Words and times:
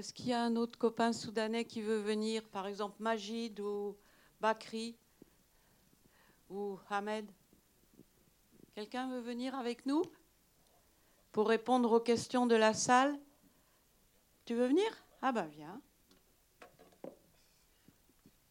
Est-ce 0.00 0.14
qu'il 0.14 0.28
y 0.28 0.32
a 0.32 0.42
un 0.42 0.56
autre 0.56 0.78
copain 0.78 1.12
soudanais 1.12 1.66
qui 1.66 1.82
veut 1.82 1.98
venir, 1.98 2.48
par 2.48 2.66
exemple 2.66 3.02
Majid 3.02 3.60
ou 3.60 3.98
Bakri 4.40 4.96
ou 6.48 6.78
Ahmed 6.88 7.30
Quelqu'un 8.74 9.10
veut 9.10 9.20
venir 9.20 9.54
avec 9.54 9.84
nous 9.84 10.02
pour 11.32 11.48
répondre 11.48 11.92
aux 11.92 12.00
questions 12.00 12.46
de 12.46 12.54
la 12.54 12.72
salle? 12.72 13.14
Tu 14.46 14.54
veux 14.54 14.68
venir? 14.68 14.90
Ah 15.20 15.32
ben 15.32 15.44
viens. 15.48 15.82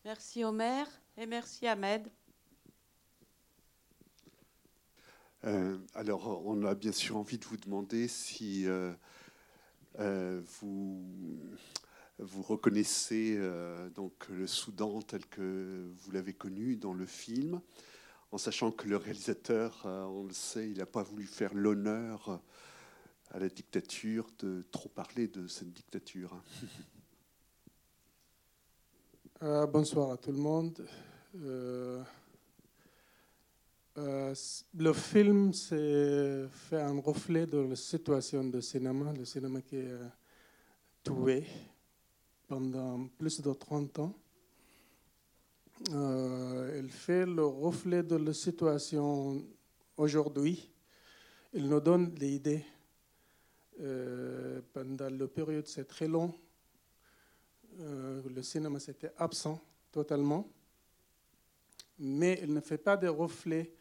Merci 0.05 0.43
Omer 0.43 0.85
et 1.17 1.25
merci 1.25 1.65
Ahmed. 1.65 2.11
Euh, 5.45 5.79
alors, 5.95 6.45
on 6.45 6.63
a 6.63 6.75
bien 6.75 6.91
sûr 6.91 7.17
envie 7.17 7.39
de 7.39 7.45
vous 7.45 7.57
demander 7.57 8.07
si 8.07 8.67
euh, 8.67 8.93
vous, 9.97 11.39
vous 12.19 12.41
reconnaissez 12.41 13.39
donc 13.95 14.27
le 14.29 14.47
Soudan 14.47 15.01
tel 15.01 15.25
que 15.25 15.89
vous 15.97 16.11
l'avez 16.11 16.33
connu 16.33 16.75
dans 16.75 16.93
le 16.93 17.05
film, 17.05 17.61
en 18.31 18.37
sachant 18.37 18.71
que 18.71 18.87
le 18.87 18.97
réalisateur, 18.97 19.81
on 19.85 20.23
le 20.23 20.33
sait, 20.33 20.69
il 20.69 20.77
n'a 20.77 20.85
pas 20.85 21.03
voulu 21.03 21.25
faire 21.25 21.53
l'honneur 21.53 22.41
à 23.31 23.39
la 23.39 23.49
dictature 23.49 24.27
de 24.39 24.63
trop 24.71 24.89
parler 24.89 25.27
de 25.27 25.47
cette 25.47 25.71
dictature. 25.71 26.41
bonsoir 29.41 30.11
à 30.11 30.17
tout 30.17 30.31
le 30.31 30.37
monde. 30.37 30.85
Euh, 31.35 32.01
le 34.75 34.93
film 34.93 35.53
fait 35.53 36.47
un 36.73 36.99
reflet 37.01 37.45
de 37.45 37.57
la 37.57 37.75
situation 37.75 38.43
du 38.43 38.61
cinéma, 38.61 39.11
le 39.11 39.25
cinéma 39.25 39.61
qui 39.61 39.75
est 39.77 39.97
tué 41.03 41.43
pendant 42.47 43.07
plus 43.17 43.41
de 43.41 43.53
30 43.53 43.99
ans. 43.99 44.13
Euh, 45.91 46.81
il 46.81 46.89
fait 46.89 47.25
le 47.25 47.45
reflet 47.45 48.03
de 48.03 48.15
la 48.15 48.33
situation 48.33 49.43
aujourd'hui. 49.97 50.69
Il 51.53 51.67
nous 51.67 51.79
donne 51.79 52.11
des 52.13 52.35
idées. 52.35 52.65
Euh, 53.81 54.61
pendant 54.73 55.09
la 55.09 55.27
période, 55.27 55.67
c'est 55.67 55.85
très 55.87 56.07
long. 56.07 56.33
le 57.77 58.41
cinéma, 58.41 58.79
c'était 58.79 59.11
absent 59.17 59.59
totalement. 59.91 60.47
Mais 61.97 62.39
il 62.43 62.53
ne 62.53 62.61
fait 62.61 62.77
pas 62.77 62.95
de 62.95 63.07
reflet 63.07 63.73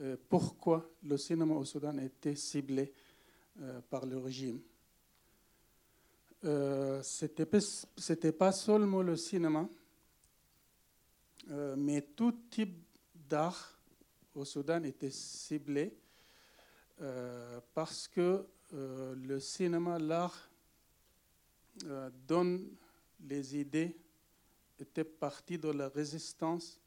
euh, 0.00 0.16
pourquoi 0.30 0.90
le 1.02 1.18
cinéma 1.18 1.54
au 1.54 1.64
Soudan 1.64 1.98
été 1.98 2.34
ciblé 2.34 2.90
euh, 3.60 3.80
par 3.90 4.06
le 4.06 4.16
régime. 4.16 4.58
Euh, 6.44 7.02
Ce 7.02 7.26
n'était 7.26 8.32
pas 8.32 8.52
seulement 8.52 9.02
le 9.02 9.16
cinéma, 9.16 9.68
mais 11.76 12.02
tout 12.02 12.32
type 12.48 12.82
d'art 13.14 13.78
au 14.34 14.44
Soudan 14.44 14.84
était 14.84 15.10
ciblé 15.10 15.92
parce 17.74 18.06
que 18.06 18.46
le 18.70 19.40
cinéma, 19.40 19.98
l'art, 19.98 20.48
donne 22.28 22.70
les 23.20 23.56
idées, 23.56 23.96
était 24.78 25.02
parti 25.02 25.58
de 25.58 25.70
la 25.70 25.88
résistance, 25.88 26.78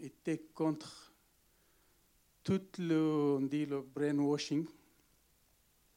était 0.00 0.38
contre 0.52 1.09
tout 2.50 2.82
le, 2.82 3.36
on 3.38 3.42
dit 3.42 3.64
le 3.64 3.80
brainwashing. 3.80 4.66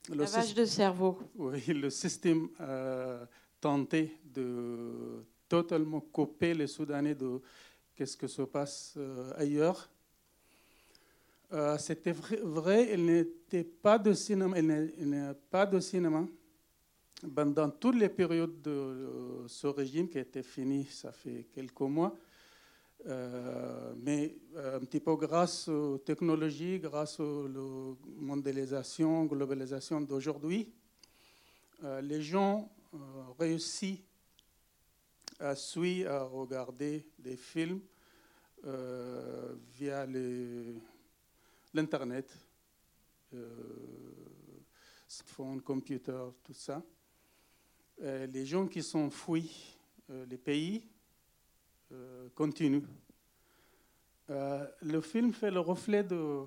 Le 0.08 0.14
Lavage 0.14 0.54
de 0.54 0.64
cerveau. 0.64 1.18
Oui, 1.34 1.64
le 1.66 1.90
système 1.90 2.48
a 2.60 3.26
tenté 3.60 4.12
de 4.24 5.24
totalement 5.48 6.00
couper 6.00 6.54
les 6.54 6.68
Soudanais 6.68 7.16
de 7.16 7.40
qu'est-ce 7.96 8.16
que 8.16 8.28
se 8.28 8.42
passe 8.42 8.94
euh, 8.96 9.32
ailleurs. 9.36 9.90
Euh, 11.52 11.76
c'était 11.78 12.12
vrai, 12.12 12.90
il 12.92 13.04
n'était 13.04 13.64
pas 13.64 13.98
de 13.98 14.12
cinéma, 14.12 14.56
il 14.56 15.10
n'y 15.10 15.16
a 15.16 15.34
pas 15.34 15.66
de 15.66 15.80
cinéma 15.80 16.24
pendant 17.34 17.70
toutes 17.70 17.96
les 17.96 18.08
périodes 18.08 18.62
de 18.62 18.70
euh, 18.70 19.48
ce 19.48 19.66
régime 19.66 20.08
qui 20.08 20.18
était 20.18 20.42
fini, 20.44 20.84
ça 20.84 21.10
fait 21.10 21.48
quelques 21.52 21.80
mois. 21.80 22.14
Euh, 23.06 23.92
mais 23.96 24.34
euh, 24.56 24.78
un 24.78 24.80
petit 24.80 25.00
peu 25.00 25.14
grâce 25.16 25.68
aux 25.68 25.98
technologies, 25.98 26.78
grâce 26.78 27.20
à 27.20 27.22
la 27.22 27.94
mondialisation, 28.16 29.26
globalisation 29.26 30.00
d'aujourd'hui, 30.00 30.72
euh, 31.82 32.00
les 32.00 32.22
gens 32.22 32.70
réussissent 33.38 34.00
à 35.38 35.54
suivre, 35.54 36.10
à 36.10 36.22
regarder 36.22 37.06
des 37.18 37.36
films 37.36 37.80
via 39.76 40.06
l'Internet, 41.74 42.32
smartphone, 45.06 45.60
computer, 45.60 46.30
tout 46.42 46.54
ça. 46.54 46.82
les 48.00 48.46
gens 48.46 48.66
qui 48.66 48.82
sont 48.82 49.10
fuis 49.10 49.76
les 50.08 50.38
pays 50.38 50.88
euh, 51.92 52.28
continue. 52.34 52.82
Euh, 54.30 54.66
le 54.82 55.00
film 55.00 55.32
fait 55.32 55.50
le 55.50 55.60
reflet 55.60 56.02
de 56.02 56.44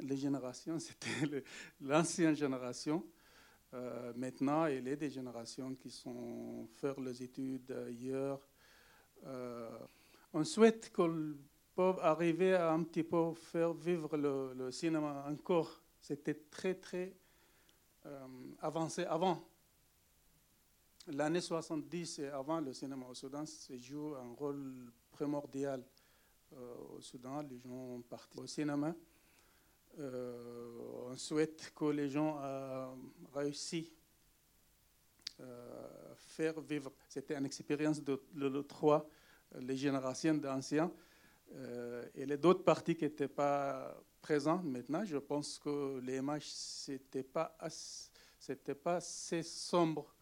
les 0.00 0.16
générations. 0.16 0.78
C'était 0.80 1.44
l'ancienne 1.80 2.34
génération. 2.34 3.04
Euh, 3.74 4.12
maintenant, 4.16 4.66
il 4.66 4.88
y 4.88 4.92
a 4.92 4.96
des 4.96 5.10
générations 5.10 5.74
qui 5.74 5.90
sont 5.90 6.68
faire 6.74 6.98
les 7.00 7.22
études 7.22 7.70
ailleurs. 7.70 8.40
on 10.32 10.44
souhaite 10.44 10.90
qu'on 10.92 11.34
puisse 11.76 11.98
arriver 12.02 12.54
à 12.54 12.72
un 12.72 12.82
petit 12.82 13.04
peu 13.04 13.34
faire 13.34 13.72
vivre 13.74 14.16
le, 14.16 14.70
cinéma 14.70 15.26
encore. 15.28 15.82
C'était 16.00 16.34
très, 16.50 16.74
très 16.74 17.14
avancé 18.60 19.04
avant 19.04 19.46
l'année 21.12 21.40
70 21.40 22.18
et 22.20 22.28
avant, 22.28 22.60
le 22.60 22.72
cinéma 22.72 23.06
au 23.06 23.14
Soudan 23.14 23.44
joue 23.78 24.14
un 24.14 24.34
rôle 24.34 24.92
primordial 25.10 25.82
euh, 26.52 26.74
au 26.96 27.00
Soudan. 27.00 27.42
Les 27.42 27.58
gens 27.58 28.00
partent 28.08 28.36
au 28.36 28.46
cinéma. 28.46 28.94
Euh, 29.98 31.06
on 31.10 31.16
souhaite 31.16 31.72
que 31.74 31.86
les 31.86 32.08
gens 32.08 32.38
aient 32.42 33.38
réussi 33.38 33.92
à 35.38 35.42
euh, 35.42 36.14
faire 36.16 36.60
vivre. 36.60 36.92
C'était 37.08 37.36
une 37.36 37.46
expérience 37.46 38.02
de, 38.02 38.62
trois, 38.62 39.08
les 39.60 39.76
générations 39.76 40.34
d'anciens. 40.34 40.92
et 42.14 42.26
les 42.26 42.36
d'autres 42.36 42.62
parties 42.62 42.94
qui 42.94 43.04
n'étaient 43.04 43.28
pas 43.28 43.96
présentes 44.20 44.64
maintenant, 44.64 45.04
je 45.04 45.16
pense 45.16 45.58
que 45.58 45.98
les 46.00 46.18
images, 46.18 46.46
ce 46.50 46.92
n'était 46.92 47.22
pas, 47.22 47.56
pas 48.84 48.96
assez 48.96 49.42
sombre 49.42 50.14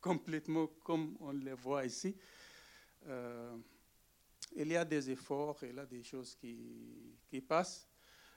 complètement 0.00 0.68
comme 0.84 1.16
on 1.20 1.32
les 1.32 1.54
voit 1.54 1.84
ici. 1.84 2.16
Euh, 3.06 3.56
il 4.56 4.68
y 4.68 4.76
a 4.76 4.84
des 4.84 5.10
efforts, 5.10 5.58
il 5.62 5.74
y 5.74 5.78
a 5.78 5.86
des 5.86 6.02
choses 6.02 6.34
qui, 6.34 7.16
qui 7.28 7.40
passent. 7.40 7.88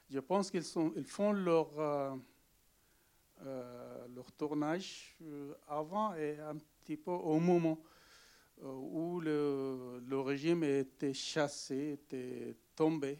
Je 0.09 0.19
pense 0.19 0.51
qu'ils 0.51 0.63
ils 0.95 1.05
font 1.05 1.31
leur, 1.31 1.79
euh, 1.79 2.15
euh, 3.41 4.07
leur 4.13 4.31
tournage 4.33 5.17
avant 5.67 6.13
et 6.15 6.37
un 6.39 6.57
petit 6.57 6.97
peu 6.97 7.11
au 7.11 7.39
moment 7.39 7.81
où 8.61 9.19
le, 9.19 10.03
le 10.05 10.19
régime 10.19 10.63
était 10.63 11.13
chassé, 11.13 11.93
était 11.93 12.55
tombé. 12.75 13.17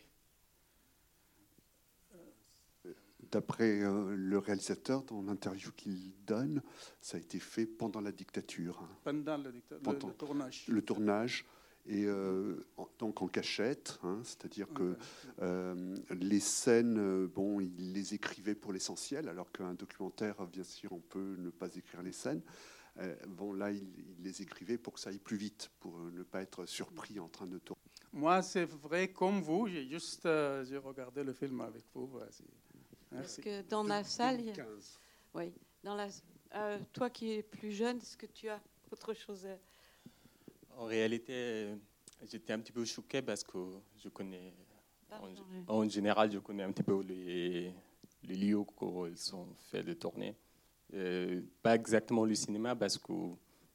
D'après 3.34 3.82
euh, 3.82 4.14
le 4.16 4.38
réalisateur, 4.38 5.02
dans 5.06 5.24
l'interview 5.24 5.72
qu'il 5.76 6.14
donne, 6.28 6.62
ça 7.02 7.18
a 7.18 7.20
été 7.20 7.40
fait 7.40 7.66
pendant 7.66 8.00
la 8.00 8.12
dictature. 8.12 8.80
Hein. 8.84 8.96
Pendant, 9.04 9.38
le, 9.38 10.14
tournage. 10.14 10.66
Le 10.68 10.82
tournage. 10.84 11.44
Et 11.88 12.06
euh, 12.06 12.64
donc 13.00 13.24
en 13.24 13.28
cachette, 13.28 13.98
hein, 14.04 14.20
c'est-à-dire 14.24 14.68
que 14.72 14.96
euh, 15.42 15.96
les 16.12 16.40
scènes, 16.40 17.26
bon, 17.26 17.60
il 17.60 17.92
les 17.92 18.14
écrivait 18.14 18.54
pour 18.54 18.72
l'essentiel, 18.72 19.28
alors 19.28 19.52
qu'un 19.52 19.74
documentaire, 19.74 20.36
bien 20.46 20.64
sûr, 20.64 20.94
on 20.94 21.02
peut 21.02 21.36
ne 21.40 21.50
pas 21.50 21.76
écrire 21.76 22.04
les 22.04 22.12
scènes. 22.12 22.44
bon, 23.28 23.52
là, 23.52 23.72
il, 23.72 23.88
les 24.22 24.44
écrivait 24.44 24.78
pour 24.78 24.94
que 24.94 25.00
ça 25.00 25.10
aille 25.10 25.18
plus 25.18 25.38
vite, 25.38 25.72
pour 25.80 25.98
ne 25.98 26.22
pas 26.22 26.44
être 26.44 26.68
surpris 26.68 27.20
en 27.20 27.30
train 27.30 27.48
de 27.48 27.58
tourner. 27.58 27.82
Moi, 28.14 28.44
c'est 28.44 28.66
vrai, 28.66 29.08
comme 29.08 29.42
vous, 29.42 29.68
j'ai 29.68 29.88
juste 29.88 30.22
j'ai 30.24 30.78
regardé 30.78 31.24
le 31.24 31.34
film 31.34 31.62
avec 31.62 31.84
vous. 31.96 32.20
Parce 33.14 33.38
que 33.38 33.62
dans 33.64 33.84
la 33.84 34.04
salle, 34.04 34.42
oui, 35.34 35.54
dans 35.84 35.96
la, 35.96 36.08
euh, 36.56 36.80
toi 36.92 37.10
qui 37.10 37.32
es 37.32 37.44
plus 37.44 37.72
jeune, 37.72 37.98
est-ce 37.98 38.18
que 38.18 38.26
tu 38.26 38.50
as 38.50 38.62
autre 38.92 39.14
chose 39.14 39.46
à... 39.46 39.58
En 40.78 40.86
réalité, 40.86 41.70
j'étais 42.30 42.54
un 42.54 42.60
petit 42.60 42.72
peu 42.72 42.86
choqué 42.86 43.22
parce 43.22 43.44
que 43.44 43.58
je 43.98 44.10
connais, 44.10 44.54
en, 45.68 45.88
général, 45.88 46.32
je 46.32 46.40
connais 46.40 46.64
un 46.64 46.72
petit 46.72 46.84
peu 46.84 47.02
les, 47.02 47.74
les 48.24 48.36
lieux 48.36 48.58
où 48.58 49.08
ils 49.08 49.18
sont 49.18 49.48
faits 49.70 49.86
de 49.86 49.94
tourner. 49.94 50.36
Euh, 50.94 51.42
pas 51.62 51.76
exactement 51.76 52.26
le 52.26 52.36
cinéma 52.36 52.76
parce 52.76 52.98
que 52.98 53.14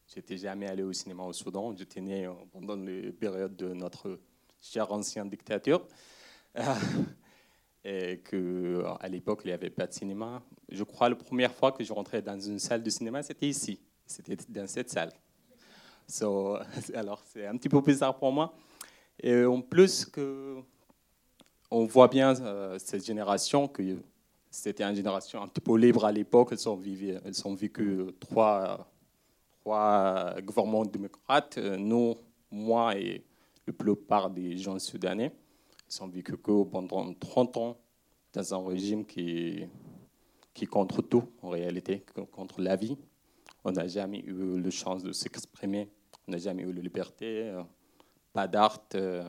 j'étais 0.07 0.37
jamais 0.37 0.69
allé 0.69 0.83
au 0.83 0.93
cinéma 0.93 1.25
au 1.25 1.33
Soudan. 1.33 1.75
J'étais 1.77 2.01
né 2.01 2.31
pendant 2.53 2.77
les 2.77 3.13
périodes 3.13 3.57
de 3.57 3.73
notre 3.73 4.21
cher 4.61 4.91
ancien 4.93 5.25
dictature. 5.25 5.87
et 7.89 8.19
qu'à 8.19 9.09
l'époque, 9.09 9.41
il 9.45 9.49
n'y 9.49 9.55
avait 9.55 9.71
pas 9.71 9.87
de 9.87 9.93
cinéma. 9.93 10.43
Je 10.69 10.85
crois 10.85 11.09
la 11.09 11.17
première 11.17 11.55
fois 11.55 11.73
que 11.73 11.83
je 11.83 11.91
rentrais 11.91 12.21
dans 12.21 12.39
une 12.39 12.59
salle 12.59 12.83
de 12.83 12.91
cinéma, 12.91 13.23
c'était 13.23 13.49
ici. 13.49 13.81
C'était 14.05 14.37
dans 14.49 14.67
cette 14.67 14.91
salle. 14.91 15.11
So, 16.07 16.59
alors, 16.95 17.23
c'est 17.25 17.47
un 17.47 17.57
petit 17.57 17.71
peu 17.71 17.81
bizarre 17.81 18.19
pour 18.19 18.31
moi. 18.31 18.55
Et 19.19 19.43
en 19.45 19.63
plus, 19.63 20.05
que, 20.05 20.57
on 21.71 21.87
voit 21.87 22.09
bien 22.09 22.39
euh, 22.41 22.79
cette 22.79 23.07
génération, 23.07 23.69
que 23.69 23.83
c'était 24.51 24.85
une 24.85 24.95
génération 24.95 25.43
un 25.43 25.49
petit 25.49 25.63
peu 25.63 25.77
libre 25.79 26.05
à 26.05 26.13
l'époque. 26.13 26.51
Elles, 26.53 27.21
elles 27.25 27.49
ont 27.49 27.55
vécu 27.55 28.01
trois, 28.21 28.87
trois 29.61 30.35
gouvernements 30.43 30.85
démocrates. 30.85 31.57
Nous, 31.57 32.17
moi 32.51 32.97
et 32.99 33.25
la 33.67 33.73
plupart 33.73 34.29
des 34.29 34.59
gens 34.59 34.79
soudanais, 34.79 35.33
ils 35.91 36.03
ont 36.03 36.09
vécu 36.09 36.37
que 36.37 36.65
pendant 36.65 37.13
30 37.15 37.57
ans 37.57 37.79
dans 38.33 38.55
un 38.55 38.69
régime 38.69 39.07
qui, 39.07 39.67
qui 40.55 40.67
contre 40.67 41.03
tout, 41.03 41.25
en 41.43 41.51
réalité, 41.51 42.05
contre 42.33 42.61
la 42.61 42.77
vie. 42.77 42.97
On 43.65 43.73
n'a 43.73 43.87
jamais 43.87 44.21
eu 44.21 44.61
la 44.61 44.71
chance 44.71 45.03
de 45.03 45.13
s'exprimer, 45.13 45.91
on 46.27 46.33
n'a 46.33 46.39
jamais 46.39 46.63
eu 46.63 46.73
la 46.73 46.83
liberté, 46.83 47.49
euh, 47.49 47.63
pas 48.33 48.47
d'art. 48.47 48.85
Euh, 48.95 49.25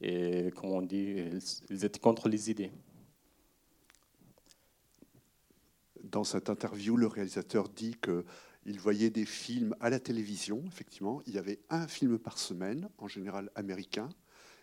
et 0.00 0.50
comme 0.56 0.70
on 0.70 0.82
dit, 0.82 1.16
ils 1.70 1.84
étaient 1.84 2.00
contre 2.00 2.28
les 2.28 2.50
idées. 2.50 2.72
Dans 6.02 6.24
cette 6.24 6.50
interview, 6.50 6.96
le 6.96 7.06
réalisateur 7.06 7.68
dit 7.68 7.96
qu'il 8.02 8.80
voyait 8.80 9.10
des 9.10 9.24
films 9.24 9.76
à 9.80 9.90
la 9.90 10.00
télévision, 10.00 10.62
effectivement. 10.66 11.22
Il 11.26 11.34
y 11.34 11.38
avait 11.38 11.60
un 11.70 11.86
film 11.86 12.18
par 12.18 12.38
semaine, 12.38 12.88
en 12.98 13.06
général 13.06 13.50
américain, 13.54 14.08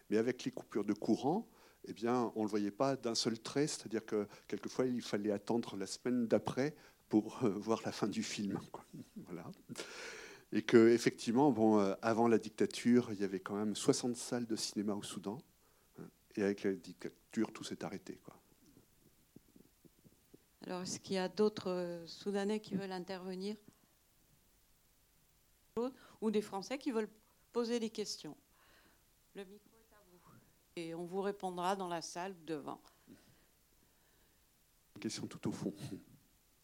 mais 0.09 0.17
avec 0.17 0.43
les 0.43 0.51
coupures 0.51 0.85
de 0.85 0.93
courant, 0.93 1.47
eh 1.85 1.93
bien, 1.93 2.31
on 2.35 2.39
ne 2.39 2.45
le 2.45 2.49
voyait 2.49 2.71
pas 2.71 2.95
d'un 2.95 3.15
seul 3.15 3.39
trait, 3.39 3.67
c'est-à-dire 3.67 4.05
que 4.05 4.27
quelquefois, 4.47 4.85
il 4.85 5.01
fallait 5.01 5.31
attendre 5.31 5.75
la 5.77 5.87
semaine 5.87 6.27
d'après 6.27 6.75
pour 7.07 7.43
euh, 7.43 7.49
voir 7.57 7.81
la 7.85 7.91
fin 7.91 8.07
du 8.07 8.23
film. 8.23 8.59
Voilà. 9.25 9.45
Et 10.51 10.63
que 10.63 10.89
effectivement, 10.89 11.51
bon, 11.51 11.79
euh, 11.79 11.93
avant 12.01 12.27
la 12.27 12.39
dictature, 12.39 13.11
il 13.11 13.19
y 13.19 13.23
avait 13.23 13.39
quand 13.39 13.55
même 13.55 13.75
60 13.75 14.15
salles 14.15 14.47
de 14.47 14.55
cinéma 14.55 14.95
au 14.95 15.03
Soudan, 15.03 15.37
hein, 15.99 16.03
et 16.35 16.41
avec 16.41 16.63
la 16.63 16.73
dictature, 16.73 17.51
tout 17.53 17.63
s'est 17.63 17.83
arrêté. 17.83 18.19
Alors, 20.65 20.81
est-ce 20.81 20.99
qu'il 20.99 21.15
y 21.15 21.19
a 21.19 21.29
d'autres 21.29 21.69
euh, 21.69 22.07
Soudanais 22.07 22.59
qui 22.59 22.75
veulent 22.75 22.91
intervenir? 22.91 23.55
Ou 26.21 26.31
des 26.31 26.41
Français 26.41 26.77
qui 26.77 26.91
veulent 26.91 27.09
poser 27.53 27.79
des 27.79 27.89
questions? 27.89 28.35
Le 29.35 29.45
micro. 29.45 29.68
Et 30.79 30.95
on 30.95 31.03
vous 31.03 31.21
répondra 31.21 31.75
dans 31.75 31.89
la 31.89 32.01
salle 32.01 32.33
devant. 32.45 32.79
Question 34.97 35.27
tout 35.27 35.49
au 35.49 35.51
fond. 35.51 35.73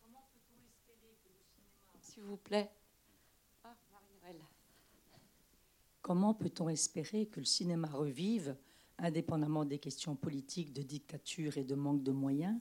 Comment 0.01 0.29
peut-on 0.31 0.63
espérer 0.63 1.17
que 1.21 1.29
le 1.29 1.43
cinéma, 1.43 1.91
s'il 1.99 2.23
vous 2.23 2.37
plaît 2.37 2.71
ah, 3.65 3.75
Comment 6.01 6.33
peut-on 6.33 6.69
espérer 6.69 7.25
que 7.25 7.41
le 7.41 7.45
cinéma 7.45 7.89
revive, 7.89 8.55
indépendamment 8.99 9.65
des 9.65 9.79
questions 9.79 10.15
politiques, 10.15 10.71
de 10.71 10.81
dictature 10.81 11.57
et 11.57 11.65
de 11.65 11.75
manque 11.75 12.03
de 12.03 12.13
moyens, 12.13 12.57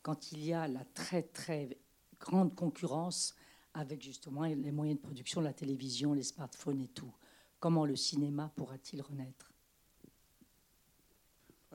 quand 0.00 0.32
il 0.32 0.42
y 0.42 0.54
a 0.54 0.66
la 0.66 0.84
très 0.86 1.24
très 1.24 1.78
grande 2.18 2.54
concurrence 2.54 3.34
avec 3.74 4.02
justement 4.02 4.44
les 4.44 4.72
moyens 4.72 4.98
de 4.98 5.02
production, 5.02 5.42
la 5.42 5.52
télévision, 5.52 6.14
les 6.14 6.22
smartphones 6.22 6.80
et 6.80 6.88
tout? 6.88 7.12
Comment 7.60 7.84
le 7.84 7.96
cinéma 7.96 8.50
pourra-t-il 8.56 9.02
renaître? 9.02 9.55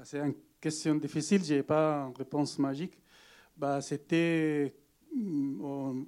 C'est 0.03 0.19
une 0.19 0.35
question 0.59 0.95
difficile, 0.95 1.43
je 1.43 1.55
n'ai 1.55 1.63
pas 1.63 2.05
une 2.07 2.15
réponse 2.15 2.57
magique. 2.57 2.97
Bah, 3.55 3.81
C'était, 3.81 4.73
on, 5.13 6.05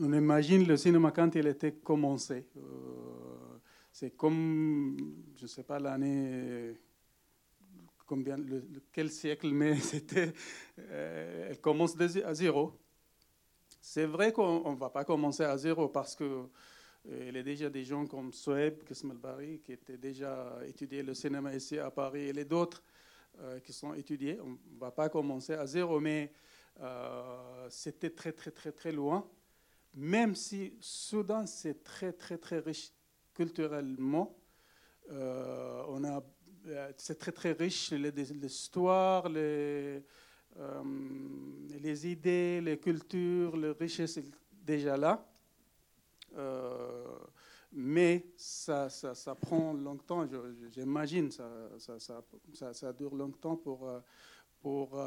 imagine 0.00 0.66
le 0.66 0.76
cinéma 0.76 1.10
quand 1.12 1.34
il 1.34 1.46
était 1.46 1.72
commencé. 1.72 2.46
Euh, 2.56 3.58
c'est 3.92 4.16
comme, 4.16 4.96
je 5.36 5.42
ne 5.42 5.48
sais 5.48 5.62
pas, 5.62 5.78
l'année 5.78 6.74
combien, 8.06 8.36
quel 8.92 9.10
siècle, 9.10 9.50
mais 9.52 9.76
c'était, 9.80 10.32
euh, 10.78 11.48
elle 11.50 11.60
commence 11.60 11.94
à 12.00 12.34
zéro. 12.34 12.72
C'est 13.80 14.06
vrai 14.06 14.32
qu'on 14.32 14.72
ne 14.72 14.76
va 14.76 14.90
pas 14.90 15.04
commencer 15.04 15.44
à 15.44 15.56
zéro 15.58 15.88
parce 15.88 16.14
que 16.16 16.24
euh, 16.24 17.26
il 17.28 17.36
y 17.36 17.38
a 17.38 17.42
déjà 17.42 17.70
des 17.70 17.84
gens 17.84 18.06
comme 18.06 18.32
Soeb 18.32 18.82
Kesmelbari 18.84 19.60
qui 19.60 19.72
étaient 19.72 19.98
déjà 19.98 20.58
étudié 20.66 21.02
le 21.02 21.14
cinéma 21.14 21.54
ici 21.54 21.78
à 21.78 21.90
Paris 21.90 22.28
et 22.28 22.32
les 22.32 22.44
d'autres 22.44 22.82
euh, 23.40 23.60
qui 23.60 23.72
sont 23.72 23.94
étudiés. 23.94 24.38
On 24.40 24.50
ne 24.50 24.78
va 24.78 24.90
pas 24.90 25.08
commencer 25.08 25.54
à 25.54 25.66
zéro, 25.66 26.00
mais 26.00 26.32
c'était 27.70 28.10
très 28.10 28.32
très 28.32 28.50
très 28.50 28.70
très 28.70 28.92
loin. 28.92 29.26
Même 29.94 30.34
si 30.34 30.74
Soudan 30.78 31.46
c'est 31.46 31.82
très 31.82 32.12
très 32.12 32.36
très 32.36 32.58
riche 32.58 32.92
culturellement, 33.32 34.36
on 35.08 36.04
a 36.04 36.22
euh, 36.68 36.92
c'est 36.96 37.18
très 37.18 37.32
très 37.32 37.52
riche, 37.52 37.92
l'histoire, 37.92 39.28
les, 39.28 40.02
euh, 40.58 40.82
les 41.80 42.06
idées, 42.08 42.60
les 42.60 42.78
cultures, 42.78 43.56
la 43.56 43.72
richesse 43.72 44.16
est 44.16 44.30
déjà 44.52 44.96
là. 44.96 45.24
Euh, 46.36 47.05
mais 47.76 48.26
ça, 48.36 48.88
ça, 48.88 49.14
ça, 49.14 49.34
prend 49.34 49.72
longtemps, 49.72 50.26
j'imagine, 50.70 51.30
ça, 51.30 51.48
ça, 51.78 52.72
ça, 52.72 52.92
dure 52.92 53.14
longtemps 53.14 53.56
pour, 53.56 53.88
pour 54.60 54.98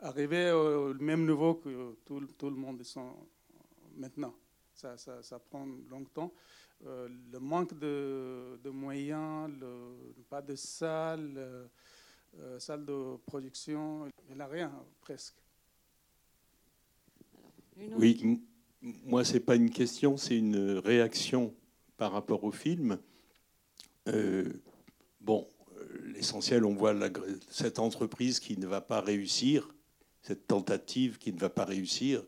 arriver 0.00 0.52
au 0.52 0.94
même 0.94 1.26
niveau 1.26 1.54
que 1.54 1.96
tout, 2.04 2.26
tout 2.38 2.50
le 2.50 2.56
monde 2.56 2.80
est 2.80 2.98
maintenant. 3.96 4.34
Ça, 4.74 4.96
ça, 4.98 5.38
prend 5.38 5.66
longtemps. 5.88 6.32
Euh, 6.84 7.08
le 7.32 7.38
manque 7.38 7.78
de, 7.78 8.68
moyens, 8.68 9.50
le, 9.58 10.12
pas 10.28 10.42
de 10.42 10.54
salle, 10.54 11.32
euh, 11.38 11.66
euh, 12.38 12.58
salle 12.58 12.84
de 12.84 13.16
production, 13.24 14.10
il 14.28 14.36
n'a 14.36 14.46
rien 14.46 14.70
presque. 15.00 15.36
Oui, 17.78 18.46
moi, 19.04 19.24
ce 19.24 19.34
n'est 19.34 19.40
pas 19.40 19.56
une 19.56 19.70
question, 19.70 20.16
c'est 20.16 20.36
une 20.36 20.78
réaction 20.78 21.54
par 21.96 22.12
rapport 22.12 22.44
au 22.44 22.52
film. 22.52 22.98
bon, 25.20 25.46
l'essentiel, 26.14 26.64
on 26.64 26.74
voit 26.74 26.94
cette 27.50 27.78
entreprise 27.78 28.40
qui 28.40 28.58
ne 28.58 28.66
va 28.66 28.80
pas 28.80 29.00
réussir, 29.00 29.74
cette 30.22 30.46
tentative 30.46 31.18
qui 31.18 31.32
ne 31.32 31.38
va 31.38 31.50
pas 31.50 31.64
réussir. 31.64 32.22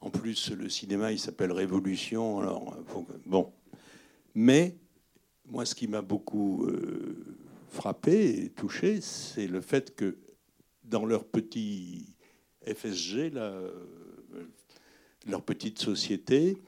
En 0.00 0.10
plus, 0.10 0.50
le 0.50 0.68
cinéma, 0.68 1.12
il 1.12 1.18
s'appelle 1.18 1.52
Révolution. 1.52 2.40
Alors, 2.40 2.76
bon, 3.24 3.52
mais 4.34 4.76
moi, 5.46 5.64
ce 5.64 5.74
qui 5.74 5.88
m'a 5.88 6.02
beaucoup 6.02 6.66
euh, 6.66 7.24
frappé 7.68 8.44
et 8.44 8.50
touché, 8.50 9.00
c'est 9.00 9.46
le 9.46 9.60
fait 9.60 9.94
que 9.94 10.18
dans 10.84 11.04
leur 11.04 11.24
petit 11.24 12.14
FSG, 12.66 13.32
euh, 13.34 13.70
leur 15.26 15.42
petite 15.42 15.78
société, 15.78 16.58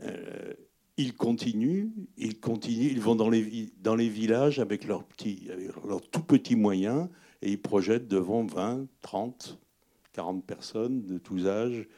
euh, 0.00 0.52
ils 0.96 1.14
continuent, 1.14 1.90
ils 2.16 2.38
continuent, 2.38 2.90
ils 2.90 3.00
vont 3.00 3.16
dans 3.16 3.28
les, 3.28 4.08
villages 4.08 4.60
avec 4.60 4.86
leurs 4.86 5.04
petits, 5.04 5.48
leurs 5.86 6.02
tout 6.08 6.22
petits 6.22 6.56
moyens 6.56 7.08
et 7.42 7.50
ils 7.50 7.60
projettent 7.60 8.08
devant 8.08 8.44
20, 8.44 8.86
30, 9.02 9.58
40 10.12 10.44
personnes 10.44 11.02
de 11.02 11.18
tous 11.18 11.46
âges 11.48 11.88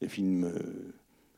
des 0.00 0.08
films 0.08 0.52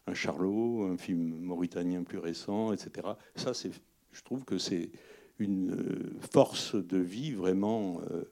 un 0.07 0.15
Charlot, 0.15 0.85
un 0.85 0.97
film 0.97 1.35
mauritanien 1.41 2.03
plus 2.03 2.19
récent, 2.19 2.73
etc. 2.73 3.09
Ça, 3.37 3.53
je 3.53 4.23
trouve 4.23 4.45
que 4.45 4.59
c'est 4.59 4.91
une 5.39 5.73
euh, 5.73 6.13
force 6.33 6.75
de 6.75 6.99
vie 6.99 7.33
vraiment 7.33 8.01
euh, 8.11 8.25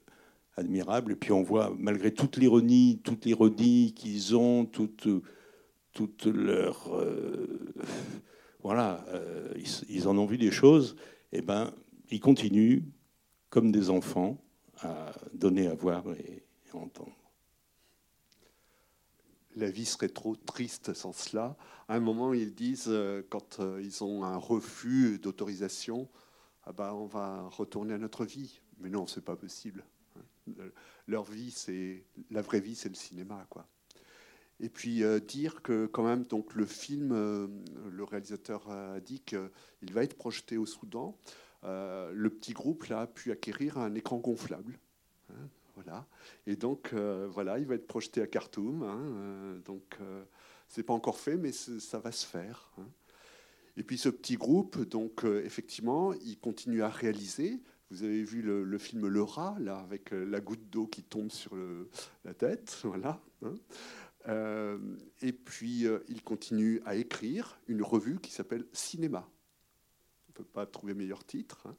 admirable. 0.56 1.12
Et 1.12 1.16
puis 1.16 1.32
on 1.32 1.42
voit, 1.42 1.74
malgré 1.78 2.12
toute 2.12 2.36
l'ironie, 2.36 3.00
toute 3.02 3.24
l'ironie 3.24 3.92
qu'ils 3.94 4.36
ont, 4.36 4.64
toute, 4.64 5.08
toute 5.92 6.26
leur... 6.26 6.94
Euh, 6.94 7.74
voilà, 8.62 9.04
ils, 9.88 10.06
en 10.06 10.16
ont 10.16 10.26
vu 10.26 10.38
des 10.38 10.52
choses, 10.52 10.94
et 11.32 11.38
eh 11.38 11.42
ben, 11.42 11.72
ils 12.10 12.20
continuent, 12.20 12.82
comme 13.50 13.72
des 13.72 13.90
enfants, 13.90 14.38
à 14.82 15.12
donner 15.34 15.66
à 15.66 15.74
voir 15.74 16.04
et 16.12 16.44
à 16.72 16.76
entendre 16.76 17.16
la 19.56 19.70
vie 19.70 19.84
serait 19.84 20.08
trop 20.08 20.36
triste 20.36 20.94
sans 20.94 21.12
cela. 21.12 21.56
À 21.88 21.96
un 21.96 22.00
moment, 22.00 22.32
ils 22.32 22.54
disent, 22.54 22.86
euh, 22.88 23.22
quand 23.28 23.60
euh, 23.60 23.80
ils 23.82 24.02
ont 24.02 24.24
un 24.24 24.36
refus 24.36 25.18
d'autorisation, 25.18 26.08
ah 26.64 26.72
bah, 26.72 26.94
on 26.94 27.06
va 27.06 27.48
retourner 27.48 27.94
à 27.94 27.98
notre 27.98 28.24
vie. 28.24 28.60
Mais 28.78 28.88
non, 28.88 29.06
c'est 29.06 29.24
pas 29.24 29.36
possible. 29.36 29.84
Leur 31.06 31.24
vie, 31.24 31.50
c'est 31.50 32.04
la 32.30 32.42
vraie 32.42 32.60
vie, 32.60 32.74
c'est 32.74 32.88
le 32.88 32.94
cinéma, 32.94 33.46
quoi. 33.48 33.66
Et 34.62 34.68
puis 34.68 35.02
euh, 35.02 35.18
dire 35.18 35.60
que 35.60 35.86
quand 35.86 36.04
même, 36.04 36.22
donc 36.24 36.54
le 36.54 36.64
film, 36.66 37.10
euh, 37.12 37.48
le 37.90 38.04
réalisateur 38.04 38.70
a 38.70 39.00
dit 39.00 39.20
qu'il 39.20 39.92
va 39.92 40.04
être 40.04 40.16
projeté 40.16 40.56
au 40.56 40.66
Soudan. 40.66 41.18
Euh, 41.64 42.12
le 42.14 42.30
petit 42.30 42.52
groupe 42.52 42.84
là, 42.84 43.02
a 43.02 43.06
pu 43.08 43.32
acquérir 43.32 43.76
un 43.78 43.94
écran 43.96 44.18
gonflable. 44.18 44.78
Hein, 45.30 45.48
voilà. 45.74 46.06
Et 46.46 46.54
donc, 46.54 46.94
voilà, 46.94 47.58
il 47.58 47.66
va 47.66 47.74
être 47.74 47.86
projeté 47.86 48.22
à 48.22 48.26
Khartoum. 48.26 48.82
Hein, 48.82 49.60
donc, 49.64 49.98
c'est 50.68 50.82
pas 50.82 50.92
encore 50.92 51.18
fait, 51.18 51.36
mais 51.36 51.50
ça 51.50 51.98
va 51.98 52.12
se 52.12 52.26
faire. 52.26 52.70
Hein. 52.78 52.86
Et 53.78 53.82
puis 53.82 53.96
ce 53.96 54.10
petit 54.10 54.36
groupe, 54.36 54.78
donc 54.86 55.24
effectivement, 55.24 56.12
il 56.12 56.38
continue 56.38 56.82
à 56.82 56.88
réaliser. 56.88 57.58
Vous 57.90 58.04
avez 58.04 58.22
vu 58.22 58.42
le, 58.42 58.78
film 58.78 59.08
Le 59.08 59.22
Rat, 59.22 59.56
là, 59.60 59.78
avec 59.78 60.10
la 60.10 60.40
goutte 60.40 60.68
d'eau 60.68 60.86
qui 60.86 61.02
tombe 61.02 61.30
sur 61.30 61.56
la 62.24 62.34
tête, 62.34 62.78
voilà. 62.84 63.18
Euh, 63.44 63.54
et 64.28 65.32
puis, 65.32 65.86
euh, 65.86 66.00
il 66.08 66.22
continue 66.22 66.80
à 66.84 66.94
écrire 66.94 67.58
une 67.66 67.82
revue 67.82 68.18
qui 68.20 68.30
s'appelle 68.30 68.66
Cinéma. 68.72 69.28
On 70.28 70.30
ne 70.30 70.34
peut 70.34 70.50
pas 70.50 70.66
trouver 70.66 70.94
meilleur 70.94 71.24
titre. 71.24 71.66
Hein. 71.66 71.76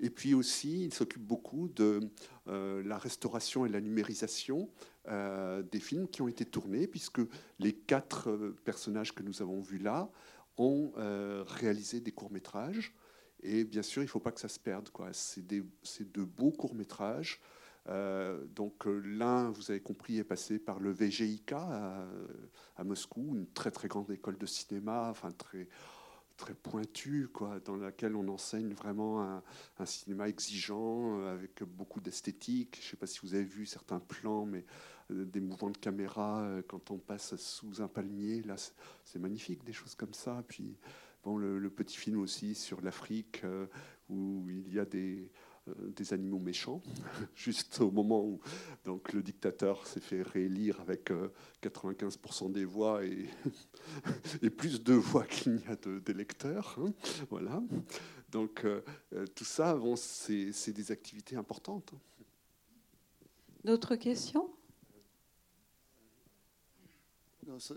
Et 0.00 0.10
puis 0.10 0.34
aussi, 0.34 0.84
il 0.84 0.92
s'occupe 0.92 1.22
beaucoup 1.22 1.68
de 1.68 2.00
euh, 2.48 2.82
la 2.82 2.98
restauration 2.98 3.64
et 3.64 3.68
la 3.68 3.80
numérisation 3.80 4.68
des 5.70 5.78
films 5.78 6.08
qui 6.08 6.20
ont 6.20 6.26
été 6.26 6.44
tournés, 6.44 6.88
puisque 6.88 7.20
les 7.60 7.72
quatre 7.72 8.52
personnages 8.64 9.14
que 9.14 9.22
nous 9.22 9.40
avons 9.40 9.60
vus 9.60 9.78
là 9.78 10.10
ont 10.56 10.90
réalisé 11.46 12.00
des 12.00 12.10
courts-métrages. 12.10 12.92
Et 13.40 13.62
bien 13.62 13.82
sûr, 13.82 14.02
il 14.02 14.06
ne 14.06 14.10
faut 14.10 14.18
pas 14.18 14.32
que 14.32 14.40
ça 14.40 14.48
se 14.48 14.58
perde. 14.58 14.90
C'est 15.12 15.46
de 15.46 16.24
beaux 16.24 16.50
courts-métrages 16.50 17.40
euh, 17.40 17.55
donc 17.88 18.86
euh, 18.86 19.00
l'un, 19.04 19.50
vous 19.50 19.70
avez 19.70 19.80
compris, 19.80 20.18
est 20.18 20.24
passé 20.24 20.58
par 20.58 20.80
le 20.80 20.90
VGIK 20.90 21.52
à, 21.52 22.04
Moscou, 22.84 23.36
une 23.36 23.46
très 23.46 23.70
très 23.70 23.88
grande 23.88 24.10
école 24.10 24.38
de 24.38 24.46
cinéma, 24.46 25.08
enfin 25.10 25.30
très 25.30 25.68
très 26.36 26.52
pointue, 26.52 27.28
quoi, 27.32 27.60
dans 27.60 27.76
laquelle 27.76 28.14
on 28.14 28.28
enseigne 28.28 28.74
vraiment 28.74 29.22
un, 29.78 29.86
cinéma 29.86 30.28
exigeant, 30.28 31.18
euh, 31.18 31.32
avec 31.32 31.62
beaucoup 31.62 32.00
d'esthétique. 32.00 32.76
Je 32.78 32.86
ne 32.86 32.90
sais 32.90 32.96
pas 32.98 33.06
si 33.06 33.20
vous 33.22 33.34
avez 33.34 33.44
vu 33.44 33.64
certains 33.64 34.00
plans, 34.00 34.44
mais 34.44 34.66
des 35.08 35.40
mouvements 35.40 35.70
de 35.70 35.78
caméra 35.78 36.46
quand 36.66 36.90
on 36.90 36.98
passe 36.98 37.36
sous 37.36 37.80
un 37.80 37.88
palmier, 37.88 38.42
là, 38.42 38.56
c'est 39.04 39.18
magnifique, 39.20 39.64
des 39.64 39.72
choses 39.72 39.94
comme 39.94 40.12
ça. 40.12 40.44
Puis 40.46 40.76
bon, 41.24 41.38
le 41.38 41.70
petit 41.70 41.96
film 41.96 42.20
aussi 42.20 42.54
sur 42.54 42.82
l'Afrique, 42.82 43.42
où 44.10 44.46
il 44.50 44.74
y 44.74 44.78
a 44.78 44.84
des 44.84 45.20
euh, 45.20 45.28
des 45.96 46.12
animaux 46.12 46.38
méchants, 46.38 46.82
juste 47.34 47.80
au 47.80 47.90
moment 47.90 48.24
où 48.24 48.40
donc, 48.84 49.12
le 49.12 49.22
dictateur 49.22 49.86
s'est 49.86 50.00
fait 50.00 50.22
réélire 50.22 50.80
avec 50.80 51.10
95% 51.62 52.46
euh, 52.46 52.52
des 52.52 52.64
voix 52.64 53.04
et, 53.04 53.26
et, 54.42 54.50
plus 54.50 54.82
de 54.82 54.94
voix 54.94 55.24
qu'il 55.24 55.56
n'y 55.56 55.66
a 55.66 55.76
d'électeurs. 56.00 56.76
Hein, 56.80 56.92
voilà. 57.30 57.62
Donc 58.30 58.64
euh, 58.64 58.80
tout 59.34 59.44
ça, 59.44 59.74
bon, 59.74 59.96
c'est 59.96 60.72
des 60.72 60.92
activités 60.92 61.36
importantes. 61.36 61.92
D'autres 63.64 63.96
questions? 63.96 64.48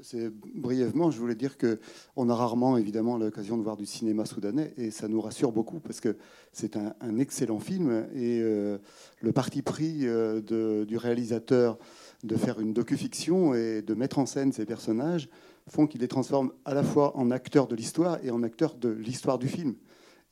C'est 0.02 0.30
brièvement, 0.30 1.12
je 1.12 1.20
voulais 1.20 1.36
dire 1.36 1.58
que 1.58 1.80
on 2.16 2.30
a 2.30 2.36
rarement 2.36 2.78
évidemment 2.78 3.18
l'occasion 3.18 3.58
de 3.58 3.62
voir 3.62 3.78
du 3.78 3.86
cinéma 3.86 4.26
soudanais 4.26 4.74
et 4.78 4.90
ça 4.90 5.08
nous 5.08 5.22
rassure 5.22 5.52
beaucoup 5.52 5.80
parce 5.80 6.00
que 6.00 6.18
c'est 6.54 6.76
un, 6.76 7.18
excellent 7.20 7.60
film 7.60 8.08
et 8.14 8.40
euh, 8.42 8.80
le 9.22 9.32
parti 9.32 9.62
pris 9.62 10.08
euh, 10.08 10.86
du 10.86 10.98
réalisateur 10.98 11.78
de 12.24 12.36
faire 12.36 12.60
une 12.60 12.74
docu-fiction 12.74 13.54
et 13.54 13.82
de 13.82 13.94
mettre 13.94 14.18
en 14.18 14.26
scène 14.26 14.52
ces 14.52 14.66
personnages 14.66 15.30
font 15.68 15.86
qu'il 15.86 16.02
les 16.02 16.08
transforme 16.08 16.52
à 16.66 16.74
la 16.74 16.84
fois 16.84 17.16
en 17.16 17.30
acteurs 17.30 17.68
de 17.68 17.76
l'histoire 17.76 18.18
et 18.24 18.32
en 18.32 18.42
acteurs 18.42 18.76
de 18.76 18.90
l'histoire 18.90 19.38
du 19.38 19.48
film. 19.48 19.76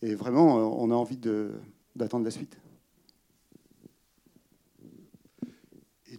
Et 0.01 0.15
vraiment, 0.15 0.57
euh, 0.57 0.61
on 0.63 0.89
a 0.89 0.95
envie 0.95 1.19
d'attendre 1.95 2.25
la 2.25 2.31
suite. 2.31 2.57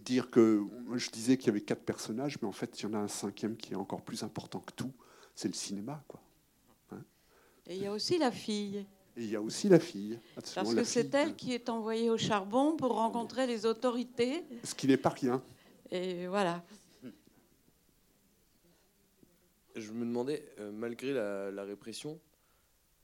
Dire 0.03 0.29
que 0.29 0.63
je 0.95 1.09
disais 1.09 1.37
qu'il 1.37 1.47
y 1.47 1.49
avait 1.49 1.61
quatre 1.61 1.83
personnages, 1.83 2.37
mais 2.41 2.47
en 2.47 2.51
fait, 2.51 2.79
il 2.79 2.83
y 2.83 2.85
en 2.87 2.93
a 2.93 2.97
un 2.97 3.07
cinquième 3.07 3.57
qui 3.57 3.73
est 3.73 3.75
encore 3.75 4.01
plus 4.01 4.23
important 4.23 4.59
que 4.59 4.73
tout, 4.73 4.93
c'est 5.35 5.47
le 5.47 5.53
cinéma. 5.53 6.03
Quoi. 6.07 6.21
Hein 6.91 7.03
et 7.67 7.75
il 7.75 7.83
y 7.83 7.87
a 7.87 7.91
aussi 7.91 8.17
la 8.17 8.31
fille. 8.31 8.85
Et 9.17 9.23
il 9.23 9.29
y 9.29 9.35
a 9.35 9.41
aussi 9.41 9.69
la 9.69 9.79
fille. 9.79 10.19
Parce 10.35 10.73
que 10.73 10.83
c'est 10.83 11.13
elle 11.13 11.35
qui 11.35 11.53
est 11.53 11.69
envoyée 11.69 12.09
au 12.09 12.17
charbon 12.17 12.75
pour 12.75 12.93
rencontrer 12.93 13.47
les 13.47 13.65
autorités. 13.65 14.45
Ce 14.63 14.73
qui 14.73 14.87
n'est 14.87 14.97
pas 14.97 15.09
rien. 15.09 15.43
Et 15.91 16.27
voilà. 16.27 16.63
Je 19.75 19.91
me 19.91 20.05
demandais, 20.05 20.45
euh, 20.59 20.71
malgré 20.71 21.13
la, 21.13 21.51
la 21.51 21.63
répression, 21.63 22.19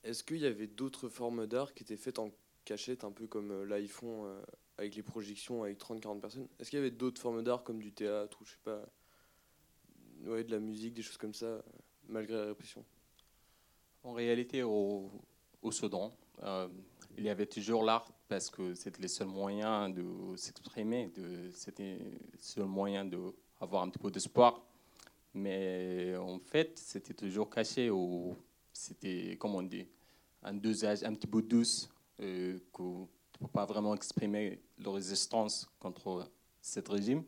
est-ce 0.03 0.23
qu'il 0.23 0.37
y 0.37 0.45
avait 0.45 0.67
d'autres 0.67 1.09
formes 1.09 1.47
d'art 1.47 1.73
qui 1.73 1.83
étaient 1.83 1.97
faites 1.97 2.19
en 2.19 2.31
cachette, 2.65 3.03
un 3.03 3.11
peu 3.11 3.27
comme 3.27 3.51
euh, 3.51 3.65
avec 4.77 4.96
les 4.96 5.03
projections 5.03 5.63
avec 5.63 5.79
30-40 5.79 6.20
personnes. 6.20 6.48
Est-ce 6.60 6.70
qu'il 6.70 6.79
y 6.79 6.82
avait 6.82 6.91
d'autres 6.91 7.22
formes 7.22 7.44
d'art 7.44 7.63
comme 7.63 7.79
du 7.79 7.91
théâtre 7.91 8.38
ou 8.41 8.46
je 8.46 8.51
sais 8.51 8.60
pas, 8.63 8.82
ouais, 10.25 10.44
de 10.44 10.51
la 10.51 10.60
musique, 10.60 10.94
des 10.94 11.01
choses 11.01 11.17
comme 11.17 11.34
ça, 11.34 11.63
malgré 12.08 12.36
la 12.36 12.46
répression? 12.46 12.84
En 14.03 14.13
réalité, 14.13 14.63
au, 14.63 15.10
au 15.62 15.72
Soudan, 15.72 16.12
euh, 16.44 16.67
il 17.17 17.24
y 17.24 17.29
avait 17.29 17.46
toujours 17.46 17.84
l'art 17.84 18.12
parce 18.27 18.50
que 18.50 18.74
c'était 18.74 19.01
le 19.01 19.08
seul 19.08 19.27
moyen 19.27 19.89
de 19.89 20.36
s'exprimer, 20.36 21.12
c'était 21.53 21.98
le 21.98 22.38
seul 22.38 22.65
moyen 22.65 23.05
d'avoir 23.05 23.84
un 23.84 23.89
petit 23.89 24.00
peu 24.00 24.12
d'espoir. 24.12 24.62
Mais 25.34 26.15
en 26.17 26.39
fait, 26.39 26.77
c'était 26.77 27.13
toujours 27.13 27.50
caché 27.50 27.89
ou 27.89 28.36
c'était, 28.72 29.36
comme 29.38 29.55
on 29.55 29.63
dit, 29.63 29.88
un 30.44 30.53
dosage 30.53 31.03
un 31.03 31.13
petit 31.13 31.27
peu 31.27 31.41
douce 31.41 31.89
euh, 32.20 32.60
peut 33.37 33.47
pas 33.47 33.65
vraiment 33.65 33.95
exprimer 33.95 34.61
leur 34.77 34.93
résistance 34.93 35.69
contre 35.79 36.29
ce 36.61 36.79
régime. 36.79 37.23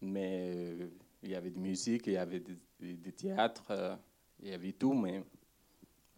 Mais 0.00 0.76
il 1.22 1.30
y 1.30 1.34
avait 1.34 1.50
de 1.50 1.58
musique, 1.58 2.06
il 2.06 2.14
y 2.14 2.16
avait 2.16 2.42
des, 2.80 3.12
théâtres, 3.12 3.70
euh, 3.70 3.96
il 4.40 4.48
y 4.48 4.52
avait 4.52 4.72
tout, 4.72 4.94
mais 4.94 5.24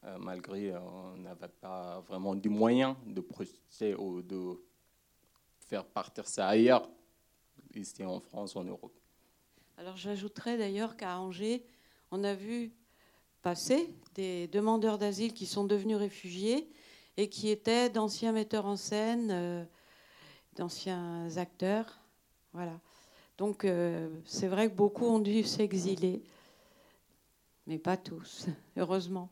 euh, 0.05 0.19
malgré 0.19 0.77
on 0.77 1.17
n'avait 1.17 1.49
pas 1.49 2.01
vraiment 2.01 2.35
de 2.35 2.49
moyens 2.49 2.97
de 3.07 3.21
projeter 3.21 3.95
ou 3.95 4.23
de 4.23 4.61
faire 5.61 5.87
partir 5.87 6.27
ça 6.27 6.49
ailleurs, 6.49 6.89
ici 7.75 8.05
en 8.05 8.21
France, 8.21 8.57
en 8.57 8.65
Europe. 8.65 8.99
Alors 9.79 9.97
j'ajouterais 9.97 10.59
d'ailleurs 10.59 10.97
qu'à 10.97 11.19
Angers, 11.19 11.65
on 12.11 12.23
a 12.25 12.35
vu 12.35 12.73
passer 13.41 13.95
des 14.15 14.47
demandeurs 14.49 14.99
d'asile 14.99 15.33
qui 15.33 15.47
sont 15.47 15.65
devenus 15.65 15.97
réfugiés 15.97 16.71
et 17.21 17.29
qui 17.29 17.51
étaient 17.51 17.91
d'anciens 17.91 18.33
metteurs 18.33 18.65
en 18.65 18.77
scène, 18.77 19.29
euh, 19.31 19.65
d'anciens 20.57 21.29
acteurs. 21.37 22.01
Voilà. 22.55 22.81
Donc 23.37 23.67
euh, 23.67 24.09
c'est 24.25 24.49
vrai 24.49 24.71
que 24.71 24.75
beaucoup 24.75 25.05
ont 25.05 25.19
dû 25.19 25.43
s'exiler, 25.43 26.23
mais 27.67 27.79
pas 27.79 27.99
tous, 27.99 28.47
heureusement. 28.79 29.29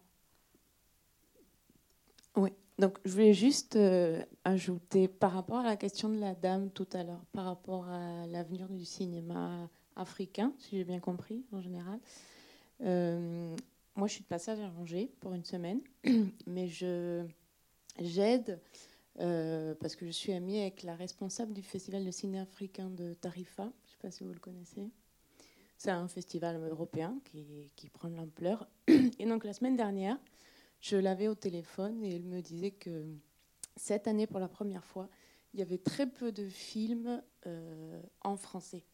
Oui, 2.37 2.51
donc 2.79 2.99
je 3.07 3.13
voulais 3.13 3.33
juste 3.33 3.77
euh, 3.77 4.23
ajouter 4.45 5.09
par 5.09 5.33
rapport 5.33 5.61
à 5.61 5.65
la 5.65 5.77
question 5.77 6.11
de 6.11 6.21
la 6.21 6.35
dame 6.35 6.71
tout 6.71 6.89
à 6.93 7.05
l'heure, 7.05 7.25
par 7.33 7.47
rapport 7.47 7.89
à 7.89 8.27
l'avenir 8.27 8.69
du 8.69 8.85
cinéma 8.85 9.71
africain, 9.97 10.53
si 10.59 10.77
j'ai 10.77 10.85
bien 10.85 11.01
compris 11.01 11.47
en 11.53 11.63
général. 11.63 11.99
moi, 12.81 14.07
je 14.07 14.13
suis 14.13 14.23
de 14.23 14.29
passage 14.29 14.61
à 14.61 14.71
Angers 14.79 15.11
pour 15.21 15.33
une 15.33 15.45
semaine, 15.45 15.81
mais 16.47 16.69
je 16.69 17.27
j'aide 18.01 18.61
euh, 19.21 19.75
parce 19.81 19.97
que 19.97 20.07
je 20.07 20.13
suis 20.13 20.33
amie 20.33 20.61
avec 20.61 20.83
la 20.85 20.95
responsable 20.95 21.53
du 21.53 21.63
Festival 21.63 22.05
de 22.05 22.11
ciné 22.11 22.39
africain 22.39 22.89
de 22.89 23.15
Tarifa. 23.15 23.65
Je 23.65 23.69
ne 23.69 23.91
sais 23.91 23.99
pas 24.01 24.11
si 24.11 24.25
vous 24.25 24.33
le 24.33 24.39
connaissez. 24.39 24.89
C'est 25.77 25.91
un 25.91 26.09
festival 26.09 26.61
européen 26.71 27.21
qui, 27.25 27.89
prend 27.91 28.09
de 28.09 28.17
l'ampleur. 28.17 28.69
Et 29.19 29.27
donc 29.27 29.45
la 29.45 29.53
semaine 29.53 29.77
dernière, 29.77 30.19
je 30.81 30.97
l'avais 30.97 31.29
au 31.29 31.35
téléphone 31.35 32.03
et 32.05 32.17
elle 32.17 32.25
me 32.25 32.41
disait 32.41 32.73
que 32.73 33.07
cette 33.77 34.09
année, 34.09 34.27
pour 34.27 34.41
la 34.41 34.49
première 34.49 34.85
fois, 34.85 35.09
il 35.55 35.61
y 35.61 35.63
avait 35.63 35.79
très 35.79 36.09
peu 36.09 36.33
de 36.33 36.49
films 36.49 37.23
euh, 37.47 38.03
en 38.23 38.37
français. 38.37 38.85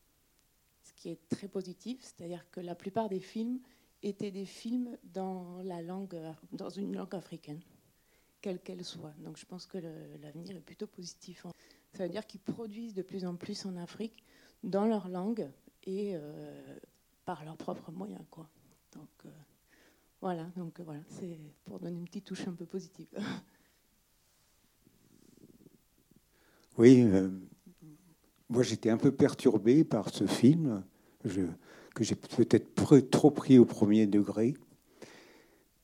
Ce 0.82 0.92
qui 0.92 1.08
est 1.08 1.28
très 1.28 1.48
positif, 1.48 2.00
c'est-à-dire 2.02 2.50
que 2.50 2.60
la 2.60 2.74
plupart 2.74 3.08
des 3.08 3.20
films 3.20 3.60
étaient 4.02 4.30
des 4.30 4.44
films 4.44 4.96
dans, 5.04 5.62
la 5.62 5.80
langue, 5.80 6.18
dans 6.52 6.68
une 6.68 6.94
langue 6.94 7.14
africaine 7.14 7.60
quelle 8.44 8.60
qu'elle 8.60 8.84
soit. 8.84 9.14
Donc 9.24 9.38
je 9.38 9.46
pense 9.46 9.64
que 9.64 9.78
l'avenir 10.20 10.54
est 10.54 10.60
plutôt 10.60 10.86
positif. 10.86 11.46
Ça 11.94 12.02
veut 12.02 12.10
dire 12.10 12.26
qu'ils 12.26 12.42
produisent 12.42 12.92
de 12.92 13.00
plus 13.00 13.24
en 13.24 13.36
plus 13.36 13.64
en 13.64 13.74
Afrique 13.78 14.22
dans 14.62 14.84
leur 14.84 15.08
langue 15.08 15.48
et 15.84 16.12
euh, 16.14 16.76
par 17.24 17.42
leurs 17.46 17.56
propres 17.56 17.90
moyens. 17.90 18.20
Quoi. 18.30 18.46
Donc 18.92 19.08
euh, 19.24 19.30
voilà, 20.20 20.44
donc 20.56 20.78
voilà, 20.82 21.00
c'est 21.08 21.38
pour 21.64 21.78
donner 21.78 21.96
une 21.96 22.04
petite 22.04 22.26
touche 22.26 22.46
un 22.46 22.52
peu 22.52 22.66
positive. 22.66 23.08
Oui, 26.76 27.02
euh, 27.02 27.30
moi 28.48 28.64
j'étais 28.64 28.90
un 28.90 28.96
peu 28.96 29.12
perturbé 29.12 29.84
par 29.84 30.10
ce 30.10 30.26
film. 30.26 30.82
Que 31.22 32.02
j'ai 32.02 32.16
peut-être 32.16 32.74
trop 33.10 33.30
pris 33.30 33.60
au 33.60 33.64
premier 33.64 34.08
degré, 34.08 34.54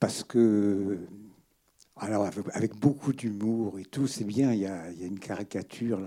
parce 0.01 0.25
que, 0.25 0.99
alors 2.01 2.29
avec 2.55 2.75
beaucoup 2.77 3.13
d'humour 3.13 3.79
et 3.79 3.85
tout, 3.85 4.07
c'est 4.07 4.25
bien, 4.25 4.53
il 4.53 4.61
y, 4.61 4.67
a, 4.67 4.91
une 5.01 5.19
caricature 5.19 6.01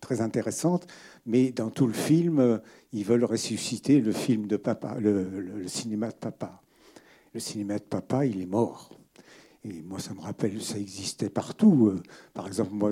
très 0.00 0.20
intéressante, 0.20 0.86
mais 1.26 1.52
dans 1.52 1.70
tout 1.70 1.86
le 1.86 1.92
film, 1.92 2.60
ils 2.92 3.04
veulent 3.04 3.24
ressusciter 3.24 4.00
le 4.00 4.12
cinéma 4.12 4.48
de 4.48 4.56
papa. 4.56 4.96
Le 5.00 5.68
cinéma 7.40 7.78
de 7.78 7.84
papa, 7.84 8.26
il 8.26 8.42
est 8.42 8.46
mort. 8.46 8.90
Et 9.64 9.82
moi, 9.82 10.00
ça 10.00 10.14
me 10.14 10.20
rappelle, 10.20 10.60
ça 10.60 10.78
existait 10.78 11.30
partout. 11.30 11.92
Par 12.34 12.46
exemple, 12.46 12.72
moi, 12.72 12.90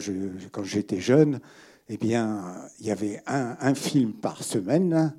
quand 0.53 0.65
j'étais 0.65 1.01
jeune, 1.01 1.41
eh 1.89 1.97
bien, 1.97 2.57
il 2.81 2.87
y 2.87 2.91
avait 2.91 3.23
un, 3.27 3.75
film 3.75 4.13
par 4.13 4.43
semaine 4.43 5.15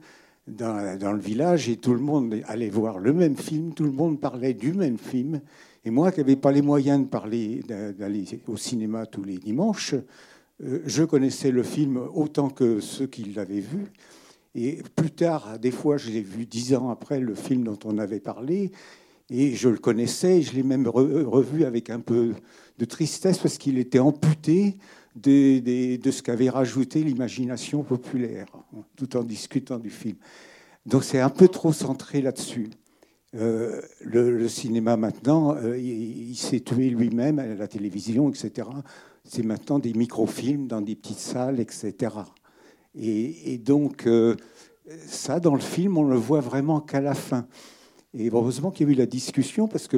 dans, 0.48 0.98
dans, 0.98 1.12
le 1.12 1.20
village 1.20 1.68
et 1.68 1.78
tout 1.78 1.94
le 1.94 2.00
monde 2.00 2.36
allait 2.48 2.70
voir 2.70 3.00
le 3.00 3.12
même 3.12 3.36
film, 3.36 3.74
tout 3.74 3.84
le 3.84 3.92
monde 3.92 4.20
parlait 4.20 4.54
du 4.54 4.74
même 4.74 4.98
film. 4.98 5.42
Et 5.88 5.90
moi, 5.90 6.12
qui 6.12 6.20
n'avais 6.20 6.36
pas 6.36 6.52
les 6.52 6.62
moyens 6.62 7.00
de 7.00 7.06
parler, 7.06 7.62
d'aller 7.66 8.26
au 8.48 8.58
cinéma 8.58 9.06
tous 9.06 9.24
les 9.24 9.38
dimanches, 9.38 9.96
euh, 10.62 10.82
je 10.86 11.06
connaissais 11.06 11.50
le 11.50 11.64
film 11.64 11.98
autant 12.14 12.50
que 12.50 12.82
ceux 12.82 13.08
qui 13.08 13.24
l'avaient 13.24 13.62
vu. 13.62 13.86
Et 14.54 14.82
plus 14.98 15.12
tard, 15.12 15.58
des 15.58 15.72
fois, 15.72 15.96
je 15.96 16.10
l'ai 16.10 16.20
vu 16.20 16.46
dix 16.46 16.76
ans 16.76 16.90
après 16.90 17.22
le 17.22 17.36
film 17.36 17.64
dont 17.64 17.80
on 17.86 18.00
avait 18.00 18.20
parlé. 18.20 18.74
Et 19.30 19.56
je 19.56 19.70
le 19.70 19.78
connaissais, 19.78 20.42
je 20.42 20.56
l'ai 20.56 20.64
même 20.64 20.90
revu 20.90 21.64
avec 21.64 21.90
un 21.90 22.02
peu 22.02 22.34
de 22.78 22.84
tristesse 22.84 23.38
parce 23.38 23.58
qu'il 23.58 23.78
était 23.78 24.00
amputé 24.00 24.76
de, 25.16 25.62
ce 26.12 26.22
qu'avait 26.22 26.50
rajouté 26.50 27.02
l'imagination 27.02 27.84
populaire, 27.84 28.48
tout 28.98 29.16
en 29.16 29.24
discutant 29.24 29.80
du 29.80 29.90
film. 29.90 30.18
Donc 30.86 31.06
c'est 31.06 31.22
un 31.22 31.30
peu 31.30 31.48
trop 31.48 31.72
centré 31.72 32.22
là-dessus. 32.22 32.72
Euh, 33.38 33.82
le, 34.02 34.48
cinéma 34.48 34.98
maintenant, 34.98 35.56
euh, 35.56 35.78
il, 35.78 36.36
s'est 36.36 36.62
tué 36.62 36.90
lui-même 36.90 37.38
à 37.38 37.46
la 37.46 37.68
télévision, 37.68 38.30
etc. 38.30 38.68
C'est 39.24 39.44
maintenant 39.44 39.78
des 39.78 39.94
microfilms 39.94 40.68
dans 40.68 40.82
des 40.82 40.96
petites 40.96 41.20
salles, 41.20 41.60
etc. 41.60 42.16
Et, 42.96 43.60
donc 43.60 44.08
euh, 44.08 44.36
ça, 45.06 45.40
dans 45.40 45.54
le 45.54 45.62
film, 45.62 45.98
on 45.98 46.04
le 46.04 46.16
voit 46.16 46.40
vraiment 46.40 46.82
qu'à 46.82 47.02
la 47.02 47.14
fin. 47.14 47.48
Et 48.14 48.30
heureusement 48.30 48.72
qu'il 48.72 48.88
y 48.88 48.90
a 48.90 48.94
eu 48.94 48.96
la 48.96 49.06
discussion 49.06 49.68
parce 49.68 49.88
que 49.88 49.98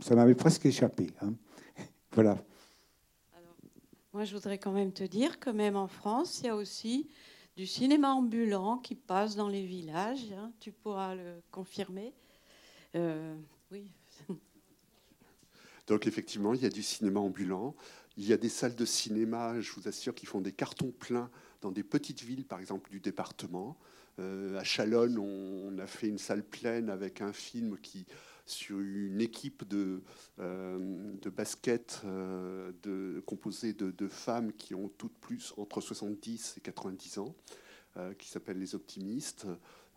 ça 0.00 0.16
m'avait 0.16 0.34
presque 0.34 0.66
échappé. 0.66 1.08
Hein. 1.20 1.34
Voilà. 2.12 2.38
moi, 4.12 4.24
je 4.24 4.34
voudrais 4.34 4.58
quand 4.58 4.70
même 4.70 4.92
te 4.92 5.02
dire 5.02 5.40
que 5.40 5.50
même 5.50 5.74
en 5.74 5.88
France, 5.88 6.40
il 6.40 6.46
y 6.46 6.48
a 6.48 6.54
aussi 6.54 7.08
du 7.56 7.66
cinéma 7.66 8.12
ambulant 8.12 8.78
qui 8.78 8.94
passe 8.94 9.34
dans 9.34 9.48
les 9.48 9.66
villages. 9.66 10.32
Hein. 10.36 10.52
Tu 10.60 10.70
pourras 10.70 11.16
le 11.16 11.42
confirmer. 11.50 12.14
Euh, 12.94 13.34
oui. 13.70 13.90
Donc 15.86 16.06
effectivement, 16.06 16.54
il 16.54 16.62
y 16.62 16.66
a 16.66 16.70
du 16.70 16.82
cinéma 16.82 17.20
ambulant. 17.20 17.74
Il 18.16 18.24
y 18.24 18.32
a 18.32 18.36
des 18.36 18.48
salles 18.48 18.76
de 18.76 18.84
cinéma, 18.84 19.60
je 19.60 19.72
vous 19.72 19.88
assure, 19.88 20.14
qui 20.14 20.26
font 20.26 20.40
des 20.40 20.52
cartons 20.52 20.92
pleins 20.92 21.30
dans 21.60 21.72
des 21.72 21.82
petites 21.82 22.22
villes, 22.22 22.44
par 22.44 22.60
exemple 22.60 22.90
du 22.90 23.00
département. 23.00 23.76
Euh, 24.20 24.56
à 24.58 24.64
Chalonne, 24.64 25.18
on, 25.18 25.76
a 25.78 25.86
fait 25.86 26.08
une 26.08 26.18
salle 26.18 26.44
pleine 26.44 26.88
avec 26.88 27.20
un 27.20 27.32
film 27.32 27.78
qui 27.78 28.06
sur 28.46 28.78
une 28.78 29.22
équipe 29.22 29.66
de, 29.66 30.02
euh, 30.38 31.12
de 31.22 31.30
basket 31.30 32.02
euh, 32.04 32.72
de, 32.82 33.22
composée 33.24 33.72
de, 33.72 34.08
femmes 34.08 34.52
qui 34.52 34.74
ont 34.74 34.90
toutes 34.98 35.16
plus 35.16 35.54
entre 35.56 35.80
70 35.80 36.56
et 36.58 36.60
90 36.60 37.18
ans, 37.18 37.34
qui 38.18 38.28
s'appelle 38.28 38.58
Les 38.58 38.74
Optimistes. 38.74 39.46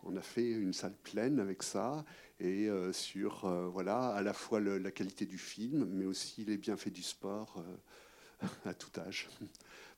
On 0.04 0.16
a 0.16 0.22
fait 0.22 0.50
une 0.50 0.72
salle 0.72 0.96
pleine 1.04 1.40
avec 1.40 1.64
ça 1.64 2.06
et 2.40 2.70
sur 2.92 3.48
voilà 3.72 4.10
à 4.10 4.22
la 4.22 4.34
fois 4.34 4.60
la 4.60 4.92
qualité 4.92 5.26
du 5.26 5.38
film, 5.38 5.86
mais 5.86 6.06
aussi 6.06 6.46
les 6.46 6.58
bienfaits 6.58 6.92
du 6.92 7.04
sport 7.04 7.64
à 8.66 8.74
tout 8.74 8.92
âge. 9.00 9.28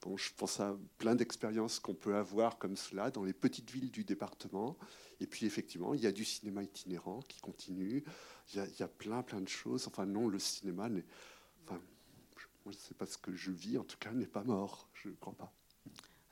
Bon, 0.01 0.15
je 0.15 0.29
pense 0.37 0.61
à 0.61 0.77
plein 0.97 1.15
d'expériences 1.15 1.79
qu'on 1.79 1.93
peut 1.93 2.15
avoir 2.15 2.57
comme 2.57 2.77
cela 2.77 3.11
dans 3.11 3.23
les 3.23 3.33
petites 3.33 3.69
villes 3.69 3.91
du 3.91 4.05
département. 4.05 4.77
Et 5.19 5.27
puis 5.27 5.45
effectivement, 5.45 5.93
il 5.93 5.99
y 5.99 6.07
a 6.07 6.11
du 6.13 6.23
cinéma 6.23 6.63
itinérant 6.63 7.19
qui 7.23 7.41
continue. 7.41 8.03
Il 8.53 8.63
y 8.79 8.83
a, 8.83 8.87
plein, 8.87 9.21
plein 9.23 9.41
de 9.41 9.49
choses. 9.49 9.87
Enfin 9.87 10.05
non, 10.05 10.27
le 10.27 10.39
cinéma 10.39 10.89
n'est... 10.89 11.05
Je 12.37 12.69
ne 12.69 12.73
sais 12.73 12.93
pas 12.93 13.07
ce 13.07 13.17
que 13.17 13.35
je 13.35 13.51
vis, 13.51 13.77
en 13.77 13.83
tout 13.83 13.97
cas, 13.97 14.11
n'est 14.11 14.27
pas 14.27 14.43
mort. 14.43 14.89
Je 14.93 15.09
ne 15.09 15.15
crois 15.15 15.33
pas. 15.33 15.51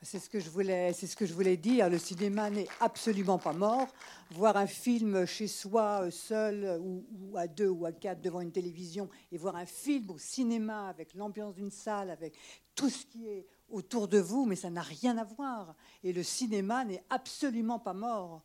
C'est 0.04 0.20
ce 0.20 0.30
que 0.30 0.40
je 0.40 0.50
voulais, 0.50 0.94
c'est 0.94 1.08
ce 1.08 1.16
que 1.16 1.26
je 1.26 1.34
voulais 1.34 1.58
dire. 1.58 1.90
Le 1.90 1.98
cinéma 1.98 2.52
n'est 2.52 2.68
absolument 2.80 3.40
pas 3.40 3.54
mort. 3.54 3.88
Voir 4.32 4.56
un 4.56 4.68
film 4.68 5.26
chez 5.26 5.48
soi, 5.48 6.04
euh, 6.04 6.12
seul 6.12 6.80
ou, 6.80 7.36
à 7.36 7.48
deux 7.48 7.70
ou 7.70 7.86
à 7.86 7.92
quatre 7.92 8.22
devant 8.22 8.42
une 8.42 8.52
télévision, 8.52 9.10
et 9.32 9.38
voir 9.38 9.56
un 9.56 9.66
film 9.66 10.12
au 10.12 10.20
cinéma 10.20 10.88
avec 10.88 11.16
l'ambiance 11.16 11.56
d'une 11.56 11.72
salle, 11.72 12.12
avec 12.12 12.36
tout 12.76 12.90
ce 12.90 13.06
qui 13.08 13.28
est 13.28 13.48
autour 13.70 14.08
de 14.08 14.20
vous, 14.20 14.46
mais 14.46 14.56
ça 14.56 14.70
n'a 14.70 14.84
rien 14.84 15.18
à 15.18 15.24
voir. 15.24 15.76
Et 16.04 16.14
le 16.14 16.22
cinéma 16.22 16.86
n'est 16.86 17.04
absolument 17.10 17.80
pas 17.80 17.94
mort. 17.94 18.44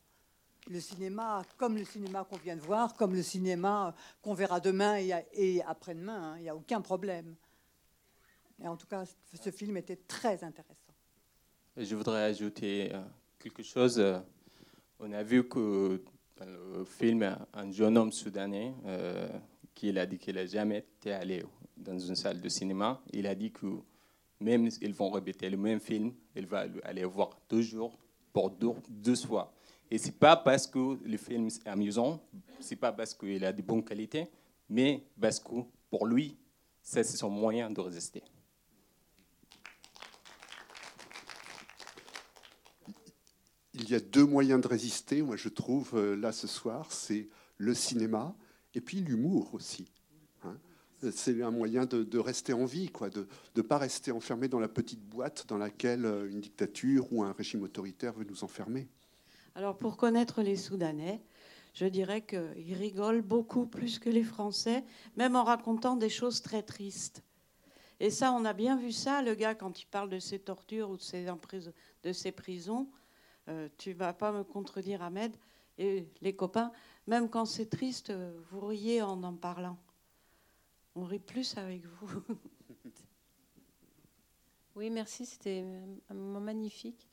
Le 0.68 0.80
cinéma, 0.80 1.42
comme 1.58 1.76
le 1.76 1.84
cinéma 1.84 2.24
qu'on 2.24 2.38
vient 2.38 2.56
de 2.56 2.62
voir, 2.62 2.94
comme 2.94 3.14
le 3.14 3.22
cinéma 3.22 3.94
qu'on 4.22 4.32
verra 4.32 4.58
demain 4.58 4.96
et 5.34 5.62
après-demain, 5.62 6.32
hein, 6.32 6.36
il 6.38 6.42
n'y 6.44 6.48
a 6.48 6.56
aucun 6.56 6.80
problème. 6.80 7.36
Et 8.62 8.68
en 8.68 8.76
tout 8.76 8.86
cas, 8.86 9.04
ce 9.34 9.50
film 9.50 9.76
était 9.76 9.96
très 9.96 10.44
intéressant. 10.44 10.81
Je 11.74 11.96
voudrais 11.96 12.24
ajouter 12.24 12.92
euh, 12.92 13.00
quelque 13.38 13.62
chose. 13.62 13.98
Euh, 13.98 14.18
on 15.00 15.10
a 15.10 15.22
vu 15.22 15.48
que 15.48 16.02
dans 16.36 16.44
le 16.44 16.84
film, 16.84 17.34
un 17.54 17.72
jeune 17.72 17.96
homme 17.96 18.12
soudanais 18.12 18.74
euh, 18.84 19.26
qui 19.74 19.96
a 19.98 20.04
dit 20.04 20.18
qu'il 20.18 20.34
n'a 20.34 20.44
jamais 20.44 20.78
été 20.80 21.14
allé 21.14 21.42
dans 21.78 21.98
une 21.98 22.14
salle 22.14 22.42
de 22.42 22.48
cinéma, 22.50 23.00
il 23.10 23.26
a 23.26 23.34
dit 23.34 23.50
que 23.50 23.66
même 24.38 24.68
ils 24.82 24.92
vont 24.92 25.10
répéter 25.10 25.48
le 25.48 25.56
même 25.56 25.80
film, 25.80 26.12
il 26.36 26.46
va 26.46 26.66
aller 26.82 27.04
voir 27.04 27.30
deux 27.48 27.62
jours 27.62 27.96
pour 28.34 28.50
deux, 28.50 28.72
deux 28.90 29.16
fois. 29.16 29.50
Et 29.90 29.96
c'est 29.96 30.18
pas 30.18 30.36
parce 30.36 30.66
que 30.66 30.98
le 31.02 31.16
film 31.16 31.46
est 31.46 31.66
amusant, 31.66 32.22
c'est 32.60 32.76
pas 32.76 32.92
parce 32.92 33.14
qu'il 33.14 33.42
a 33.46 33.52
de 33.52 33.62
bonnes 33.62 33.82
qualités, 33.84 34.28
mais 34.68 35.06
parce 35.18 35.40
que 35.40 35.54
pour 35.88 36.06
lui, 36.06 36.36
c'est 36.82 37.02
son 37.02 37.30
moyen 37.30 37.70
de 37.70 37.80
résister. 37.80 38.22
Il 43.74 43.88
y 43.88 43.94
a 43.94 44.00
deux 44.00 44.26
moyens 44.26 44.60
de 44.60 44.68
résister, 44.68 45.22
moi 45.22 45.36
je 45.36 45.48
trouve, 45.48 45.92
euh, 45.94 46.14
là 46.14 46.32
ce 46.32 46.46
soir, 46.46 46.92
c'est 46.92 47.28
le 47.58 47.74
cinéma 47.74 48.34
et 48.74 48.80
puis 48.80 49.00
l'humour 49.00 49.54
aussi 49.54 49.86
c'est 51.10 51.42
un 51.42 51.50
moyen 51.50 51.84
de, 51.86 52.18
rester 52.18 52.52
en 52.52 52.64
vie, 52.64 52.88
quoi, 52.88 53.10
de 53.10 53.26
ne 53.56 53.62
pas 53.62 53.78
rester 53.78 54.12
enfermé 54.12 54.48
dans 54.48 54.60
la 54.60 54.68
petite 54.68 55.02
boîte 55.02 55.46
dans 55.48 55.58
laquelle 55.58 56.04
euh, 56.04 56.30
une 56.30 56.40
dictature 56.40 57.12
ou 57.12 57.24
un 57.24 57.32
régime 57.32 57.62
autoritaire 57.62 58.12
veut 58.12 58.24
nous 58.24 58.44
enfermer. 58.44 58.88
Alors 59.54 59.76
pour 59.76 59.96
connaître 59.96 60.42
les 60.42 60.56
Soudanais, 60.56 61.20
je 61.74 61.86
dirais 61.86 62.22
qu'ils 62.22 62.74
rigolent 62.74 63.22
beaucoup 63.22 63.66
plus 63.66 63.98
que 63.98 64.10
les 64.10 64.22
Français, 64.22 64.84
même 65.16 65.36
en 65.36 65.44
racontant 65.44 65.96
des 65.96 66.08
choses 66.08 66.40
très 66.40 66.62
tristes. 66.62 67.22
Et 67.98 68.10
ça, 68.10 68.32
on 68.32 68.44
a 68.44 68.52
bien 68.52 68.76
vu 68.76 68.92
ça, 68.92 69.22
le 69.22 69.34
gars, 69.34 69.54
quand 69.54 69.80
il 69.80 69.86
parle 69.86 70.10
de 70.10 70.18
ses 70.18 70.38
tortures 70.38 70.90
ou 70.90 70.96
de 70.96 71.02
ses, 71.02 71.26
de 72.02 72.12
ses 72.12 72.32
prisons. 72.32 72.88
Euh, 73.48 73.68
tu 73.78 73.92
vas 73.92 74.12
pas 74.12 74.32
me 74.32 74.44
contredire, 74.44 75.02
Ahmed. 75.02 75.36
Et 75.78 76.08
les 76.20 76.36
copains, 76.36 76.70
même 77.06 77.28
quand 77.28 77.44
c'est 77.44 77.66
triste, 77.66 78.10
euh, 78.10 78.38
vous 78.50 78.60
riez 78.60 79.02
en 79.02 79.22
en 79.22 79.34
parlant 79.34 79.78
on 80.94 81.04
rit 81.04 81.18
plus 81.18 81.56
avec 81.56 81.84
vous. 81.86 82.22
oui, 84.76 84.90
merci, 84.90 85.26
c'était 85.26 85.64
un 86.08 86.14
moment 86.14 86.40
magnifique. 86.40 87.08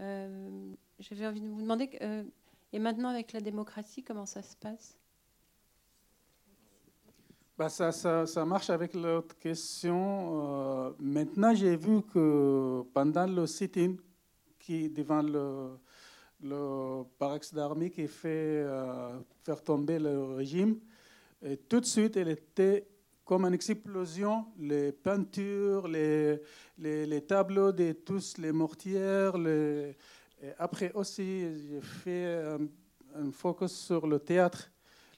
Euh, 0.00 0.72
j'avais 0.98 1.26
envie 1.26 1.40
de 1.40 1.48
vous 1.48 1.60
demander, 1.60 1.90
euh, 2.02 2.24
et 2.72 2.78
maintenant 2.78 3.10
avec 3.10 3.32
la 3.32 3.40
démocratie, 3.40 4.02
comment 4.02 4.26
ça 4.26 4.42
se 4.42 4.56
passe? 4.56 4.98
Bah 7.56 7.68
ça, 7.68 7.92
ça, 7.92 8.44
marche 8.44 8.68
avec 8.68 8.94
l'autre 8.94 9.38
question. 9.38 10.42
Euh, 10.42 10.92
maintenant, 10.98 11.54
j'ai 11.54 11.76
vu 11.76 12.02
que 12.02 12.82
pendant 12.92 13.28
le 13.28 13.46
sit-in 13.46 13.94
qui 14.64 14.88
devant 14.88 15.22
le, 15.22 15.78
le 16.42 17.04
d'armée 17.52 17.90
qui 17.90 18.06
fait 18.08 18.64
faire 19.42 19.62
tomber 19.62 19.98
le 19.98 20.34
régime, 20.34 20.78
et 21.42 21.58
tout 21.58 21.80
de 21.80 21.84
suite, 21.84 22.16
elle 22.16 22.28
était 22.28 22.86
comme 23.24 23.44
une 23.44 23.54
explosion, 23.54 24.46
les 24.58 24.92
peintures, 24.92 25.88
les, 25.88 26.40
les, 26.78 27.20
tableaux 27.22 27.72
de 27.72 27.92
tous 27.92 28.38
les 28.38 28.52
mortières. 28.52 29.34
Après 30.58 30.92
aussi, 30.92 31.46
j'ai 31.68 31.80
fait 31.80 32.56
un, 33.14 33.30
focus 33.30 33.72
sur 33.72 34.06
le 34.06 34.18
théâtre. 34.18 34.70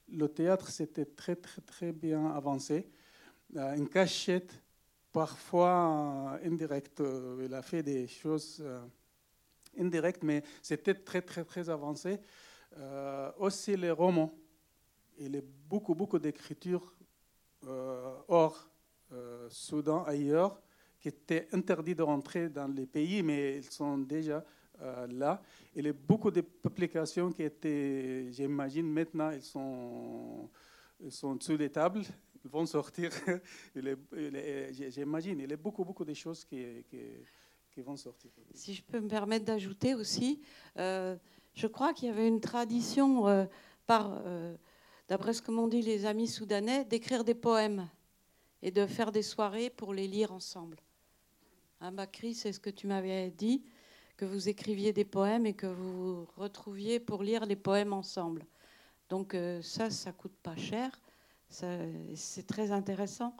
Le 0.08 0.28
théâtre, 0.28 0.68
c'était 0.68 1.04
très, 1.04 1.36
très, 1.36 1.62
très 1.62 1.92
bien 1.92 2.26
avancé. 2.26 2.88
Euh, 3.56 3.74
une 3.74 3.88
cachette, 3.88 4.52
parfois 5.12 6.38
indirecte. 6.44 7.02
Il 7.44 7.52
a 7.54 7.62
fait 7.62 7.82
des 7.82 8.06
choses 8.06 8.62
indirectes, 9.78 10.22
mais 10.22 10.42
c'était 10.62 10.94
très, 10.94 11.22
très, 11.22 11.44
très 11.44 11.68
avancé. 11.68 12.18
Euh, 12.78 13.30
aussi 13.38 13.76
les 13.76 13.90
romans. 13.90 14.32
Il 15.18 15.34
y 15.34 15.38
a 15.38 15.42
beaucoup, 15.68 15.94
beaucoup 15.94 16.18
d'écritures 16.18 16.94
euh, 17.66 18.14
hors 18.28 18.68
euh, 19.12 19.48
Soudan, 19.48 20.04
ailleurs, 20.04 20.60
qui 21.00 21.08
étaient 21.08 21.48
interdites 21.52 21.98
de 21.98 22.02
rentrer 22.02 22.48
dans 22.50 22.68
les 22.68 22.86
pays, 22.86 23.22
mais 23.22 23.58
ils 23.58 23.70
sont 23.70 23.98
déjà 23.98 24.44
là. 25.08 25.40
Il 25.74 25.86
y 25.86 25.88
a 25.88 25.92
beaucoup 25.94 26.30
de 26.30 26.42
publications 26.42 27.32
qui 27.32 27.44
étaient, 27.44 28.30
j'imagine, 28.30 28.92
maintenant, 28.92 29.30
ils 29.30 29.40
sont, 29.40 30.50
ils 31.00 31.12
sont 31.12 31.40
sous 31.40 31.56
les 31.56 31.70
tables, 31.70 32.02
ils 32.44 32.50
vont 32.50 32.66
sortir. 32.66 33.10
J'imagine, 33.74 35.40
il 35.40 35.50
y 35.50 35.52
a 35.54 35.56
beaucoup, 35.56 35.82
beaucoup 35.82 36.04
de 36.04 36.12
choses 36.12 36.44
qui, 36.44 36.62
qui 37.76 37.82
vont 37.82 37.96
sortir. 37.98 38.30
Si 38.54 38.72
je 38.72 38.82
peux 38.82 39.00
me 39.00 39.08
permettre 39.08 39.44
d'ajouter 39.44 39.94
aussi, 39.94 40.40
euh, 40.78 41.14
je 41.52 41.66
crois 41.66 41.92
qu'il 41.92 42.08
y 42.08 42.10
avait 42.10 42.26
une 42.26 42.40
tradition, 42.40 43.28
euh, 43.28 43.44
euh, 43.90 44.56
d'après 45.08 45.34
ce 45.34 45.42
que 45.42 45.50
m'ont 45.50 45.68
dit 45.68 45.82
les 45.82 46.06
amis 46.06 46.26
soudanais, 46.26 46.86
d'écrire 46.86 47.22
des 47.22 47.34
poèmes 47.34 47.86
et 48.62 48.70
de 48.70 48.86
faire 48.86 49.12
des 49.12 49.20
soirées 49.20 49.68
pour 49.68 49.92
les 49.92 50.08
lire 50.08 50.32
ensemble. 50.32 50.78
Hein, 51.82 51.92
Bakri, 51.92 52.34
c'est 52.34 52.54
ce 52.54 52.60
que 52.60 52.70
tu 52.70 52.86
m'avais 52.86 53.30
dit, 53.30 53.62
que 54.16 54.24
vous 54.24 54.48
écriviez 54.48 54.94
des 54.94 55.04
poèmes 55.04 55.44
et 55.44 55.52
que 55.52 55.66
vous 55.66 56.20
vous 56.20 56.28
retrouviez 56.38 56.98
pour 56.98 57.22
lire 57.22 57.44
les 57.44 57.56
poèmes 57.56 57.92
ensemble. 57.92 58.46
Donc 59.10 59.36
ça, 59.60 59.90
ça 59.90 60.12
coûte 60.12 60.34
pas 60.42 60.56
cher, 60.56 60.98
c'est 61.50 62.46
très 62.46 62.70
intéressant. 62.70 63.36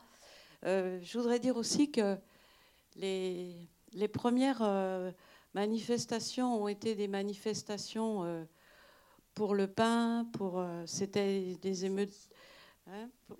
Je 0.62 1.18
voudrais 1.18 1.40
dire 1.40 1.56
aussi 1.56 1.90
que 1.90 2.18
les, 2.96 3.66
les 3.92 4.08
premières 4.08 4.62
euh, 4.62 5.10
manifestations 5.54 6.62
ont 6.62 6.68
été 6.68 6.94
des 6.94 7.08
manifestations 7.08 8.24
euh, 8.24 8.44
pour 9.34 9.54
le 9.54 9.66
pain, 9.66 10.26
pour 10.32 10.58
euh, 10.58 10.82
c'était 10.86 11.56
des 11.60 11.84
émeutes 11.84 12.28
hein, 12.86 13.08
pour, 13.26 13.38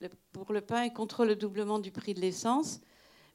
le- 0.00 0.10
pour 0.32 0.52
le 0.52 0.60
pain 0.60 0.82
et 0.82 0.92
contre 0.92 1.24
le 1.24 1.36
doublement 1.36 1.78
du 1.78 1.90
prix 1.90 2.14
de 2.14 2.20
l'essence, 2.20 2.80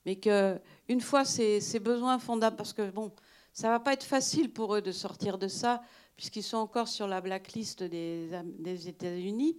mais 0.05 0.15
que 0.15 0.59
une 0.87 1.01
fois 1.01 1.25
ces, 1.25 1.61
ces 1.61 1.79
besoins 1.79 2.19
fondamentaux, 2.19 2.57
parce 2.57 2.73
que 2.73 2.89
bon, 2.89 3.11
ça 3.53 3.69
va 3.69 3.79
pas 3.79 3.93
être 3.93 4.03
facile 4.03 4.51
pour 4.51 4.75
eux 4.75 4.81
de 4.81 4.91
sortir 4.91 5.37
de 5.37 5.47
ça, 5.47 5.81
puisqu'ils 6.15 6.43
sont 6.43 6.57
encore 6.57 6.87
sur 6.87 7.07
la 7.07 7.21
blacklist 7.21 7.83
des, 7.83 8.29
des 8.59 8.87
États-Unis, 8.87 9.57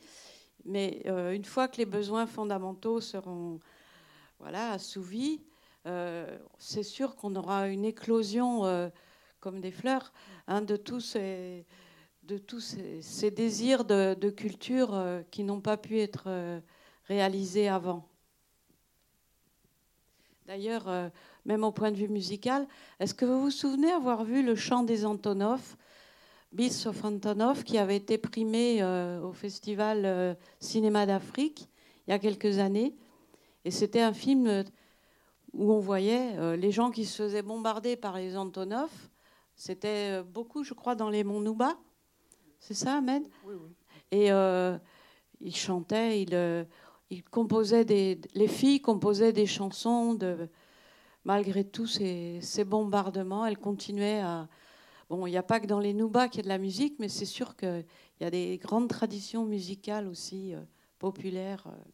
mais 0.65 1.03
euh, 1.07 1.33
une 1.33 1.45
fois 1.45 1.69
que 1.69 1.77
les 1.79 1.87
besoins 1.87 2.27
fondamentaux 2.27 3.01
seront 3.01 3.61
voilà, 4.39 4.73
assouvis, 4.73 5.41
c'est 6.59 6.83
sûr 6.83 7.17
qu'on 7.17 7.37
aura 7.37 7.69
une 7.69 7.85
éclosion 7.85 8.65
euh, 8.65 8.89
comme 9.41 9.61
des 9.61 9.71
fleurs 9.71 10.13
hein, 10.47 10.63
de 10.63 10.77
tous 10.77 11.01
ces, 11.01 11.65
désirs 13.31 13.85
de, 13.85 14.31
culture 14.31 14.95
euh, 14.95 15.23
qui 15.31 15.45
n'ont 15.45 15.61
pas 15.61 15.77
pu 15.77 15.99
être 15.99 16.25
euh, 16.27 16.61
réalisés 17.05 17.69
avant. 17.69 18.09
D'ailleurs, 20.49 20.89
euh, 20.89 21.11
même 21.45 21.63
au 21.63 21.73
point 21.73 21.91
de 21.91 21.97
vue 21.97 22.09
musical, 22.09 22.67
est-ce 23.01 23.13
que 23.13 23.27
vous 23.27 23.41
vous 23.41 23.51
souvenez 23.51 23.93
avoir 23.93 24.25
vu 24.25 24.43
le 24.43 24.55
chant 24.55 24.83
des 24.83 25.05
Antonov, 25.05 25.77
Beats 26.53 26.87
of 26.87 27.05
Antonov, 27.05 27.65
qui 27.65 27.77
avait 27.77 27.97
été 27.97 28.17
primé 28.17 28.79
euh, 28.81 29.21
au 29.21 29.35
Festival 29.35 30.07
euh, 30.07 30.35
Cinéma 30.59 31.05
d'Afrique 31.05 31.69
il 32.07 32.13
y 32.13 32.15
a 32.15 32.19
quelques 32.19 32.59
années? 32.59 32.95
Et 33.67 33.71
c'était 33.71 34.01
un 34.01 34.15
film 34.15 34.47
euh, 34.47 34.63
où 35.53 35.73
on 35.73 35.79
voyait 35.79 36.37
euh, 36.37 36.57
les 36.57 36.71
gens 36.71 36.91
qui 36.91 37.05
se 37.05 37.23
faisaient 37.23 37.43
bombarder 37.43 37.97
par 37.97 38.17
les 38.17 38.37
Antonov. 38.37 38.91
C'était 39.57 40.19
euh, 40.19 40.23
beaucoup, 40.23 40.63
je 40.65 40.75
crois, 40.75 40.95
dans 40.95 41.11
les 41.11 41.25
monts 41.25 41.41
Nouba. 41.41 41.77
C'est 42.61 42.75
ça, 42.75 42.99
Ahmed? 42.99 43.23
Oui, 43.45 43.55
oui. 43.55 43.71
Et 44.11 44.33
euh, 44.33 44.79
ils 45.41 45.55
chantaient, 45.55 46.23
ils, 46.23 46.35
euh, 46.35 46.65
ils 47.11 47.25
composaient 47.25 47.85
des, 47.85 48.21
les 48.35 48.49
filles 48.49 48.81
composaient 48.81 49.33
des 49.33 49.47
chansons 49.47 50.15
de, 50.15 50.49
malgré 51.25 51.65
tous 51.65 51.87
ces, 51.87 52.41
ces 52.43 52.65
bombardements, 52.65 53.47
elles 53.47 53.59
continuaient 53.59 54.21
à. 54.21 54.49
Bon, 55.11 55.27
il 55.27 55.31
n'y 55.31 55.39
a 55.39 55.43
pas 55.43 55.59
que 55.59 55.67
dans 55.67 55.81
les 55.81 55.95
Nouba 55.95 56.29
qu'il 56.29 56.39
y 56.39 56.41
a 56.41 56.43
de 56.45 56.49
la 56.49 56.59
musique, 56.59 56.97
mais 56.99 57.09
c'est 57.09 57.25
sûr 57.25 57.57
qu'il 57.57 57.87
y 58.21 58.25
a 58.25 58.31
des 58.31 58.59
grandes 58.59 58.89
traditions 58.89 59.47
musicales 59.47 60.07
aussi 60.07 60.55
euh, 60.55 60.61
populaires. 60.99 61.67
euh. 61.67 61.71
Euh, 61.71 61.85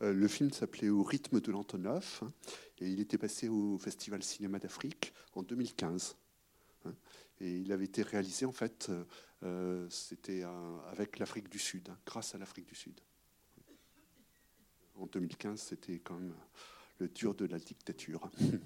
le 0.00 0.28
film 0.28 0.50
s'appelait 0.52 0.90
Au 0.90 1.02
rythme 1.02 1.40
de 1.40 1.50
l'Antonov 1.50 2.20
hein, 2.22 2.32
et 2.78 2.88
il 2.88 3.00
était 3.00 3.18
passé 3.18 3.48
au 3.48 3.78
Festival 3.78 4.22
Cinéma 4.22 4.58
d'Afrique 4.58 5.12
en 5.34 5.42
2015. 5.42 6.16
hein, 6.84 6.94
et 7.40 7.58
il 7.58 7.72
avait 7.72 7.84
été 7.84 8.02
réalisé 8.02 8.46
en 8.46 8.52
fait, 8.52 8.88
euh, 8.90 9.04
euh, 9.44 9.88
c'était 9.90 10.42
avec 10.90 11.18
l'Afrique 11.18 11.48
du 11.48 11.58
Sud, 11.58 11.88
hein, 11.88 11.98
grâce 12.06 12.34
à 12.34 12.38
l'Afrique 12.38 12.66
du 12.66 12.74
Sud. 12.74 13.00
En 14.96 15.06
2015, 15.06 15.60
c'était 15.60 16.00
quand 16.00 16.14
même 16.14 16.34
le 16.98 17.08
dur 17.08 17.34
de 17.34 17.46
la 17.46 17.58
dictature. 17.58 18.30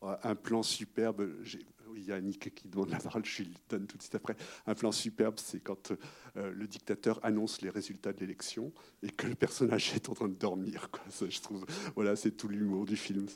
Un 0.00 0.36
plan 0.36 0.62
superbe, 0.62 1.42
oui, 1.90 2.00
il 2.02 2.08
y 2.08 2.12
a 2.12 2.16
Annick 2.16 2.54
qui 2.54 2.68
demande 2.68 2.90
la 2.90 2.98
parole, 2.98 3.24
je 3.24 3.42
lui 3.42 3.54
donne 3.68 3.86
tout 3.86 3.96
de 3.96 4.02
suite 4.02 4.14
après. 4.14 4.36
Un 4.66 4.74
plan 4.74 4.92
superbe, 4.92 5.36
c'est 5.38 5.60
quand 5.60 5.92
euh, 6.36 6.52
le 6.52 6.66
dictateur 6.66 7.24
annonce 7.24 7.60
les 7.62 7.70
résultats 7.70 8.12
de 8.12 8.20
l'élection 8.20 8.72
et 9.02 9.10
que 9.10 9.26
le 9.26 9.34
personnage 9.34 9.94
est 9.94 10.08
en 10.08 10.14
train 10.14 10.28
de 10.28 10.34
dormir. 10.34 10.90
Voilà, 11.94 12.16
c'est 12.16 12.32
tout 12.32 12.48
l'humour 12.48 12.86
du 12.86 12.96
film. 12.96 13.26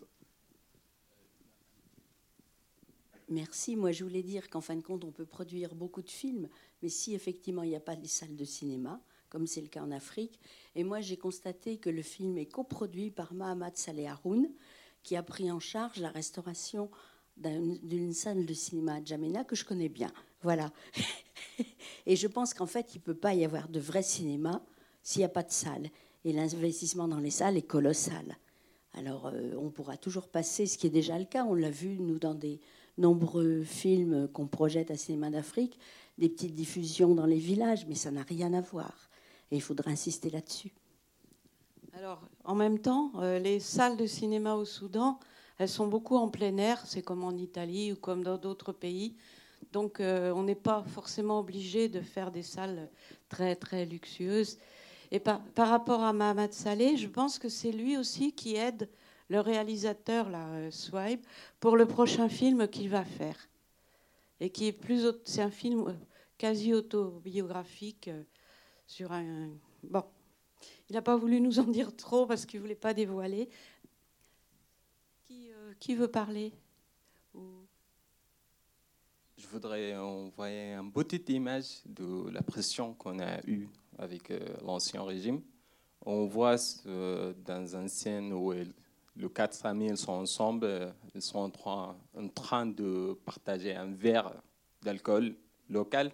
Merci. 3.28 3.76
Moi, 3.76 3.92
je 3.92 4.04
voulais 4.04 4.22
dire 4.22 4.50
qu'en 4.50 4.60
fin 4.60 4.76
de 4.76 4.82
compte, 4.82 5.04
on 5.04 5.12
peut 5.12 5.24
produire 5.24 5.74
beaucoup 5.74 6.02
de 6.02 6.10
films, 6.10 6.48
mais 6.82 6.88
si 6.88 7.14
effectivement 7.14 7.62
il 7.62 7.70
n'y 7.70 7.76
a 7.76 7.80
pas 7.80 7.96
des 7.96 8.08
salles 8.08 8.36
de 8.36 8.44
cinéma, 8.44 9.00
comme 9.30 9.46
c'est 9.46 9.62
le 9.62 9.68
cas 9.68 9.82
en 9.82 9.90
Afrique, 9.90 10.38
et 10.74 10.84
moi 10.84 11.00
j'ai 11.00 11.16
constaté 11.16 11.78
que 11.78 11.88
le 11.88 12.02
film 12.02 12.36
est 12.36 12.44
coproduit 12.46 13.10
par 13.10 13.32
Mahamat 13.32 13.72
Saleh 13.74 14.06
Haroun, 14.06 14.50
qui 15.02 15.16
a 15.16 15.22
pris 15.22 15.50
en 15.50 15.60
charge 15.60 15.98
la 15.98 16.10
restauration 16.10 16.90
d'une 17.36 18.12
salle 18.12 18.46
de 18.46 18.54
cinéma 18.54 18.94
à 18.94 19.04
Djamena 19.04 19.44
que 19.44 19.56
je 19.56 19.64
connais 19.64 19.88
bien. 19.88 20.12
Voilà. 20.42 20.72
et 22.06 22.16
je 22.16 22.26
pense 22.26 22.54
qu'en 22.54 22.66
fait, 22.66 22.94
il 22.94 22.98
ne 22.98 23.02
peut 23.02 23.14
pas 23.14 23.34
y 23.34 23.44
avoir 23.44 23.68
de 23.68 23.80
vrai 23.80 24.02
cinéma 24.02 24.62
s'il 25.02 25.20
n'y 25.20 25.26
a 25.26 25.30
pas 25.30 25.42
de 25.42 25.50
salle. 25.50 25.88
Et 26.24 26.32
l'investissement 26.32 27.08
dans 27.08 27.18
les 27.18 27.30
salles 27.30 27.56
est 27.56 27.66
colossal. 27.66 28.36
Alors, 28.94 29.26
euh, 29.26 29.54
on 29.58 29.70
pourra 29.70 29.96
toujours 29.96 30.28
passer, 30.28 30.66
ce 30.66 30.78
qui 30.78 30.86
est 30.86 30.90
déjà 30.90 31.18
le 31.18 31.24
cas. 31.24 31.44
On 31.44 31.54
l'a 31.54 31.70
vu, 31.70 31.98
nous, 31.98 32.18
dans 32.18 32.34
des 32.34 32.60
nombreux 32.98 33.62
films 33.62 34.28
qu'on 34.28 34.46
projette 34.46 34.90
à 34.90 34.96
Cinéma 34.96 35.30
d'Afrique, 35.30 35.78
des 36.18 36.28
petites 36.28 36.54
diffusions 36.54 37.14
dans 37.14 37.26
les 37.26 37.38
villages, 37.38 37.86
mais 37.88 37.94
ça 37.94 38.10
n'a 38.10 38.22
rien 38.22 38.52
à 38.52 38.60
voir. 38.60 39.08
Et 39.50 39.56
il 39.56 39.62
faudra 39.62 39.90
insister 39.90 40.30
là-dessus. 40.30 40.72
Alors, 41.94 42.22
en 42.44 42.54
même 42.54 42.78
temps, 42.78 43.12
euh, 43.16 43.38
les 43.38 43.60
salles 43.60 43.96
de 43.96 44.06
cinéma 44.06 44.54
au 44.54 44.64
Soudan, 44.64 45.18
elles 45.58 45.68
sont 45.68 45.86
beaucoup 45.86 46.16
en 46.16 46.28
plein 46.28 46.56
air, 46.56 46.82
c'est 46.86 47.02
comme 47.02 47.24
en 47.24 47.36
Italie 47.36 47.92
ou 47.92 47.96
comme 47.96 48.22
dans 48.22 48.38
d'autres 48.38 48.72
pays. 48.72 49.14
Donc, 49.70 50.00
euh, 50.00 50.32
on 50.32 50.42
n'est 50.42 50.54
pas 50.54 50.82
forcément 50.82 51.38
obligé 51.38 51.88
de 51.88 52.00
faire 52.00 52.30
des 52.30 52.42
salles 52.42 52.90
très, 53.28 53.54
très 53.54 53.86
luxueuses. 53.86 54.58
Et 55.10 55.20
par, 55.20 55.42
rapport 55.56 56.02
à 56.02 56.12
Mohamed 56.12 56.52
Saleh, 56.52 56.96
je 56.96 57.06
pense 57.06 57.38
que 57.38 57.48
c'est 57.48 57.70
lui 57.70 57.96
aussi 57.96 58.32
qui 58.32 58.56
aide 58.56 58.88
le 59.28 59.40
réalisateur, 59.40 60.28
là, 60.30 60.46
euh, 60.48 60.70
Swipe, 60.70 61.24
pour 61.60 61.76
le 61.76 61.86
prochain 61.86 62.28
film 62.28 62.66
qu'il 62.68 62.88
va 62.88 63.04
faire. 63.04 63.36
Et 64.40 64.50
qui 64.50 64.66
est 64.66 64.72
plus. 64.72 65.06
C'est 65.24 65.42
un 65.42 65.50
film 65.50 65.88
euh, 65.88 65.92
quasi 66.36 66.74
autobiographique 66.74 68.10
sur 68.86 69.12
un. 69.12 69.50
Bon. 69.82 70.04
Il 70.88 70.94
n'a 70.94 71.02
pas 71.02 71.16
voulu 71.16 71.40
nous 71.40 71.58
en 71.58 71.64
dire 71.64 71.96
trop 71.96 72.26
parce 72.26 72.44
qu'il 72.44 72.60
ne 72.60 72.62
voulait 72.62 72.74
pas 72.74 72.92
dévoiler. 72.92 73.48
Qui, 75.78 75.94
veut 75.94 76.08
parler 76.08 76.52
Je 79.36 79.46
voudrais 79.46 79.96
envoyer 79.96 80.74
une 80.74 80.92
petite 80.92 81.28
image 81.30 81.82
de 81.86 82.30
la 82.30 82.42
pression 82.42 82.94
qu'on 82.94 83.18
a 83.20 83.40
eue 83.46 83.68
avec 83.98 84.30
euh, 84.30 84.40
l'ancien 84.64 85.02
régime. 85.02 85.40
On 86.04 86.26
voit 86.26 86.56
euh, 86.86 87.32
dans 87.44 87.76
une 87.76 87.88
scène 87.88 88.32
où 88.32 88.52
les 88.52 89.28
quatre 89.28 89.64
amis 89.66 89.88
ils 89.88 89.96
sont 89.96 90.12
ensemble, 90.12 90.66
euh, 90.66 90.90
ils 91.14 91.22
sont 91.22 91.38
en 92.14 92.28
train, 92.28 92.66
de 92.66 93.14
partager 93.24 93.74
un 93.74 93.92
verre 93.92 94.32
d'alcool 94.82 95.34
local. 95.68 96.12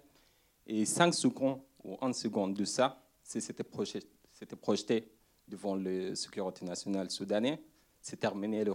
Et 0.66 0.84
cinq 0.84 1.14
secondes 1.14 1.60
ou 1.82 1.96
une 2.02 2.12
seconde 2.12 2.54
de 2.54 2.64
ça, 2.64 3.02
c'était 3.22 3.64
projeté, 3.64 5.10
devant 5.46 5.74
la 5.74 6.14
sécurité 6.14 6.64
nationale 6.66 7.10
soudanais. 7.10 7.62
C'est 8.00 8.18
terminé 8.18 8.64
le, 8.64 8.74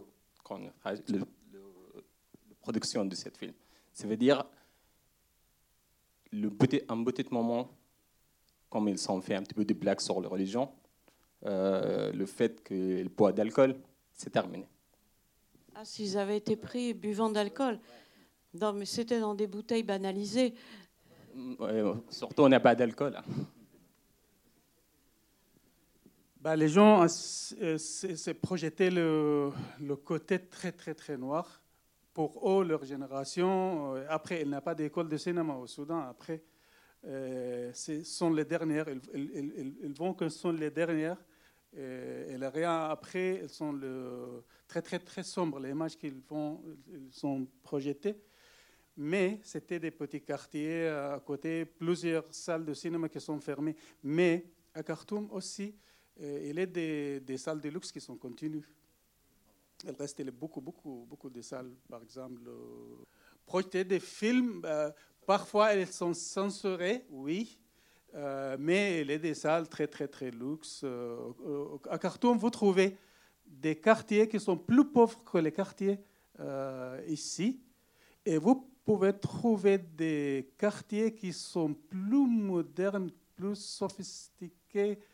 la 0.83 1.19
production 2.61 3.05
de 3.05 3.15
ce 3.15 3.29
film. 3.29 3.53
Ça 3.93 4.07
veut 4.07 4.17
dire 4.17 4.45
le 6.31 6.49
petit, 6.49 6.81
un 6.89 7.03
petit 7.03 7.25
moment, 7.31 7.69
comme 8.69 8.89
ils 8.89 9.11
ont 9.11 9.21
fait 9.21 9.35
un 9.35 9.43
petit 9.43 9.53
peu 9.53 9.65
de 9.65 9.73
blagues 9.73 9.99
sur 9.99 10.19
la 10.19 10.27
religion, 10.27 10.71
euh, 11.45 12.11
le 12.11 12.25
fait 12.25 12.63
que 12.63 13.03
le 13.03 13.09
poids 13.09 13.31
d'alcool, 13.31 13.75
c'est 14.13 14.31
terminé. 14.31 14.67
Ah, 15.75 15.85
s'ils 15.85 16.17
avaient 16.17 16.37
été 16.37 16.55
pris 16.55 16.93
buvant 16.93 17.29
d'alcool. 17.29 17.79
Non, 18.53 18.73
mais 18.73 18.85
c'était 18.85 19.19
dans 19.19 19.33
des 19.35 19.47
bouteilles 19.47 19.83
banalisées. 19.83 20.53
surtout, 22.09 22.43
on 22.43 22.49
n'a 22.49 22.59
pas 22.59 22.75
d'alcool. 22.75 23.15
Hein. 23.15 23.23
Bah, 26.43 26.57
les 26.57 26.67
gens 26.67 27.07
s'est 27.07 28.33
projeté 28.33 28.89
le, 28.89 29.49
le, 29.79 29.95
côté 29.95 30.39
très, 30.39 30.73
très, 30.73 30.93
très 30.93 31.15
noir. 31.15 31.61
Pour 32.13 32.59
eux, 32.59 32.65
leur 32.65 32.83
génération, 32.83 33.95
euh, 33.95 34.05
après, 34.09 34.41
il 34.41 34.49
n'y 34.49 34.53
a 34.53 34.59
pas 34.59 34.75
d'école 34.75 35.07
de 35.07 35.15
cinéma 35.15 35.55
au 35.55 35.67
Soudan. 35.67 35.99
Après, 35.99 36.43
euh, 37.05 37.71
ce 37.73 38.03
sont 38.03 38.29
les 38.29 38.43
dernières. 38.43 38.87
Ils, 38.89 39.93
vont 39.97 40.13
que 40.13 40.27
ce 40.27 40.37
sont 40.37 40.51
les 40.51 40.69
dernières. 40.69 41.23
Et, 41.77 42.33
et 42.33 42.47
rien 42.47 42.89
après, 42.89 43.39
elles 43.43 43.49
sont 43.49 43.79
très, 44.67 44.81
très, 44.81 44.99
très 44.99 45.23
sombres, 45.23 45.61
les 45.61 45.69
images 45.69 45.97
qu'ils 45.97 46.19
vont, 46.27 46.61
ils 46.91 47.13
sont 47.13 47.47
projetées. 47.63 48.17
Mais 48.97 49.39
c'était 49.43 49.79
des 49.79 49.91
petits 49.91 50.21
quartiers 50.21 50.89
à 50.89 51.21
côté, 51.25 51.63
plusieurs 51.63 52.25
salles 52.31 52.65
de 52.65 52.73
cinéma 52.73 53.07
qui 53.07 53.21
sont 53.21 53.39
fermées. 53.39 53.77
Mais 54.03 54.43
à 54.73 54.83
Khartoum 54.83 55.29
aussi, 55.31 55.73
il 56.19 56.57
y 56.57 56.59
a 56.59 56.65
des, 56.65 57.37
salles 57.37 57.61
de 57.61 57.69
luxe 57.69 57.91
qui 57.91 58.01
sont 58.01 58.15
continues. 58.15 58.65
Il 59.83 59.91
reste 59.91 60.23
beaucoup, 60.31 60.61
beaucoup, 60.61 61.05
beaucoup 61.09 61.29
de 61.29 61.41
salles, 61.41 61.71
par 61.89 62.01
exemple. 62.01 62.41
Euh, 62.47 63.05
projeter 63.45 63.83
des 63.83 63.99
films, 63.99 64.61
euh, 64.65 64.89
parfois 65.25 65.73
elles 65.73 65.87
sont 65.87 66.13
censurées, 66.13 67.05
oui, 67.09 67.59
euh, 68.13 68.55
mais 68.59 69.01
il 69.01 69.09
y 69.09 69.13
a 69.13 69.17
des 69.17 69.33
salles 69.33 69.67
très, 69.67 69.87
très, 69.87 70.07
très 70.07 70.31
luxe. 70.31 70.85
à 71.89 71.97
Khartoum, 71.97 72.37
vous 72.37 72.49
trouvez 72.49 72.97
des 73.45 73.75
quartiers 73.75 74.27
qui 74.27 74.39
sont 74.39 74.57
plus 74.57 74.85
pauvres 74.85 75.21
que 75.23 75.37
les 75.37 75.51
quartiers 75.51 75.99
ici. 77.07 77.61
Et 78.25 78.37
vous 78.37 78.69
pouvez 78.85 79.13
trouver 79.13 79.77
des 79.77 80.53
quartiers 80.57 81.13
qui 81.13 81.33
sont 81.33 81.73
plus 81.73 82.25
modernes, 82.25 83.11
plus 83.35 83.55
sophistiqués 83.55 84.97
euh, 84.99 85.12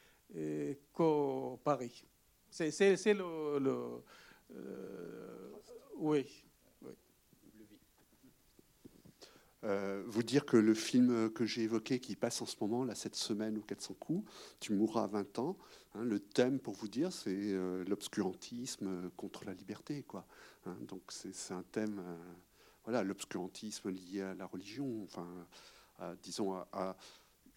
qu'au 0.94 1.60
Paris. 1.64 2.06
C'est 2.50 3.14
le. 3.14 3.60
le 3.60 4.04
euh, 4.56 5.52
oui. 5.98 6.26
Euh, 9.66 10.04
vous 10.08 10.24
dire 10.24 10.46
que 10.46 10.56
le 10.56 10.74
film 10.74 11.30
que 11.32 11.46
j'ai 11.46 11.64
évoqué, 11.64 12.00
qui 12.00 12.16
passe 12.16 12.42
en 12.42 12.46
ce 12.46 12.56
moment, 12.62 12.86
là, 12.86 12.96
cette 12.96 13.16
semaine 13.16 13.58
ou 13.58 13.62
400 13.62 13.94
coups, 14.00 14.32
Tu 14.62 14.72
mourras 14.72 15.04
à 15.04 15.08
20 15.08 15.40
ans, 15.40 15.58
hein, 15.96 16.04
le 16.06 16.20
thème, 16.20 16.60
pour 16.60 16.76
vous 16.76 16.88
dire, 16.88 17.12
c'est 17.12 17.54
l'obscurantisme 17.86 19.10
contre 19.18 19.44
la 19.44 19.54
liberté. 19.54 20.04
Quoi, 20.04 20.26
hein. 20.66 20.78
donc 20.88 21.02
c'est 21.10 21.54
un 21.54 21.64
thème, 21.74 22.02
voilà, 22.86 23.04
l'obscurantisme 23.04 23.90
lié 23.90 24.22
à 24.22 24.34
la 24.34 24.46
religion, 24.46 25.04
enfin, 25.04 25.28
disons, 26.24 26.54
à, 26.72 26.96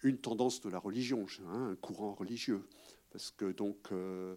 une 0.03 0.17
tendance 0.17 0.61
de 0.61 0.69
la 0.69 0.79
religion, 0.79 1.25
hein, 1.47 1.71
un 1.71 1.75
courant 1.75 2.13
religieux. 2.13 2.67
Parce 3.09 3.31
que 3.31 3.51
donc, 3.51 3.91
euh, 3.91 4.35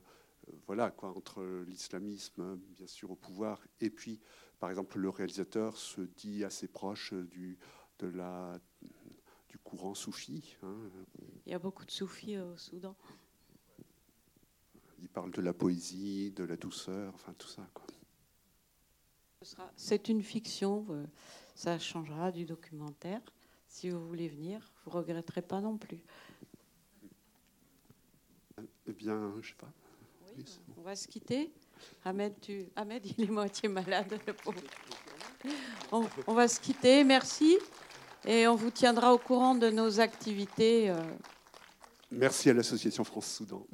voilà, 0.67 0.91
quoi, 0.91 1.11
entre 1.17 1.43
l'islamisme, 1.67 2.57
bien 2.57 2.87
sûr, 2.87 3.11
au 3.11 3.17
pouvoir, 3.17 3.61
et 3.81 3.91
puis, 3.91 4.21
par 4.59 4.71
exemple, 4.71 4.99
le 4.99 5.09
réalisateur 5.09 5.77
se 5.77 6.01
dit 6.01 6.45
assez 6.45 6.69
proche 6.69 7.13
du, 7.13 7.59
de 7.99 8.07
la, 8.07 8.59
du 9.49 9.59
courant 9.59 9.95
soufi. 9.95 10.57
Hein. 10.63 10.77
Il 11.47 11.53
y 11.53 11.55
a 11.55 11.59
beaucoup 11.59 11.85
de 11.85 11.91
soufis 11.91 12.39
au 12.39 12.57
Soudan. 12.57 12.97
Il 14.99 15.09
parle 15.09 15.31
de 15.31 15.43
la 15.43 15.53
poésie, 15.53 16.31
de 16.31 16.45
la 16.45 16.57
douceur, 16.57 17.13
enfin 17.15 17.35
tout 17.37 17.49
ça. 17.49 17.69
Quoi. 17.75 17.85
C'est 19.77 20.09
une 20.09 20.23
fiction, 20.23 20.87
euh, 20.91 21.07
ça 21.55 21.79
changera 21.79 22.33
du 22.33 22.45
documentaire. 22.45 23.21
Si 23.69 23.91
vous 23.91 24.07
voulez 24.07 24.29
venir, 24.29 24.73
vous 24.87 24.93
regretterez 24.93 25.43
pas 25.43 25.61
non 25.61 25.77
plus. 25.77 25.99
Eh 28.89 28.93
bien, 28.93 29.33
je 29.41 29.49
sais 29.49 29.55
pas. 29.55 29.71
On 30.77 30.83
va 30.83 30.95
se 30.95 31.09
quitter. 31.09 31.51
Ahmed, 32.05 32.35
tu... 32.41 32.67
Ahmed, 32.77 33.05
il 33.19 33.25
est 33.25 33.31
moitié 33.31 33.69
malade. 33.69 34.19
On, 35.93 36.07
on, 36.27 36.35
va 36.35 36.47
se 36.47 36.61
quitter. 36.61 37.03
Merci. 37.05 37.59
Et 38.25 38.47
on 38.47 38.55
vous 38.55 38.71
tiendra 38.71 39.13
au 39.13 39.19
courant 39.19 39.55
de 39.55 39.71
nos 39.71 40.01
activités. 40.01 40.91
Euh. 40.91 41.01
Merci 42.11 42.51
à 42.51 42.55
l'association 42.55 43.05
France-Soudan. 43.05 43.67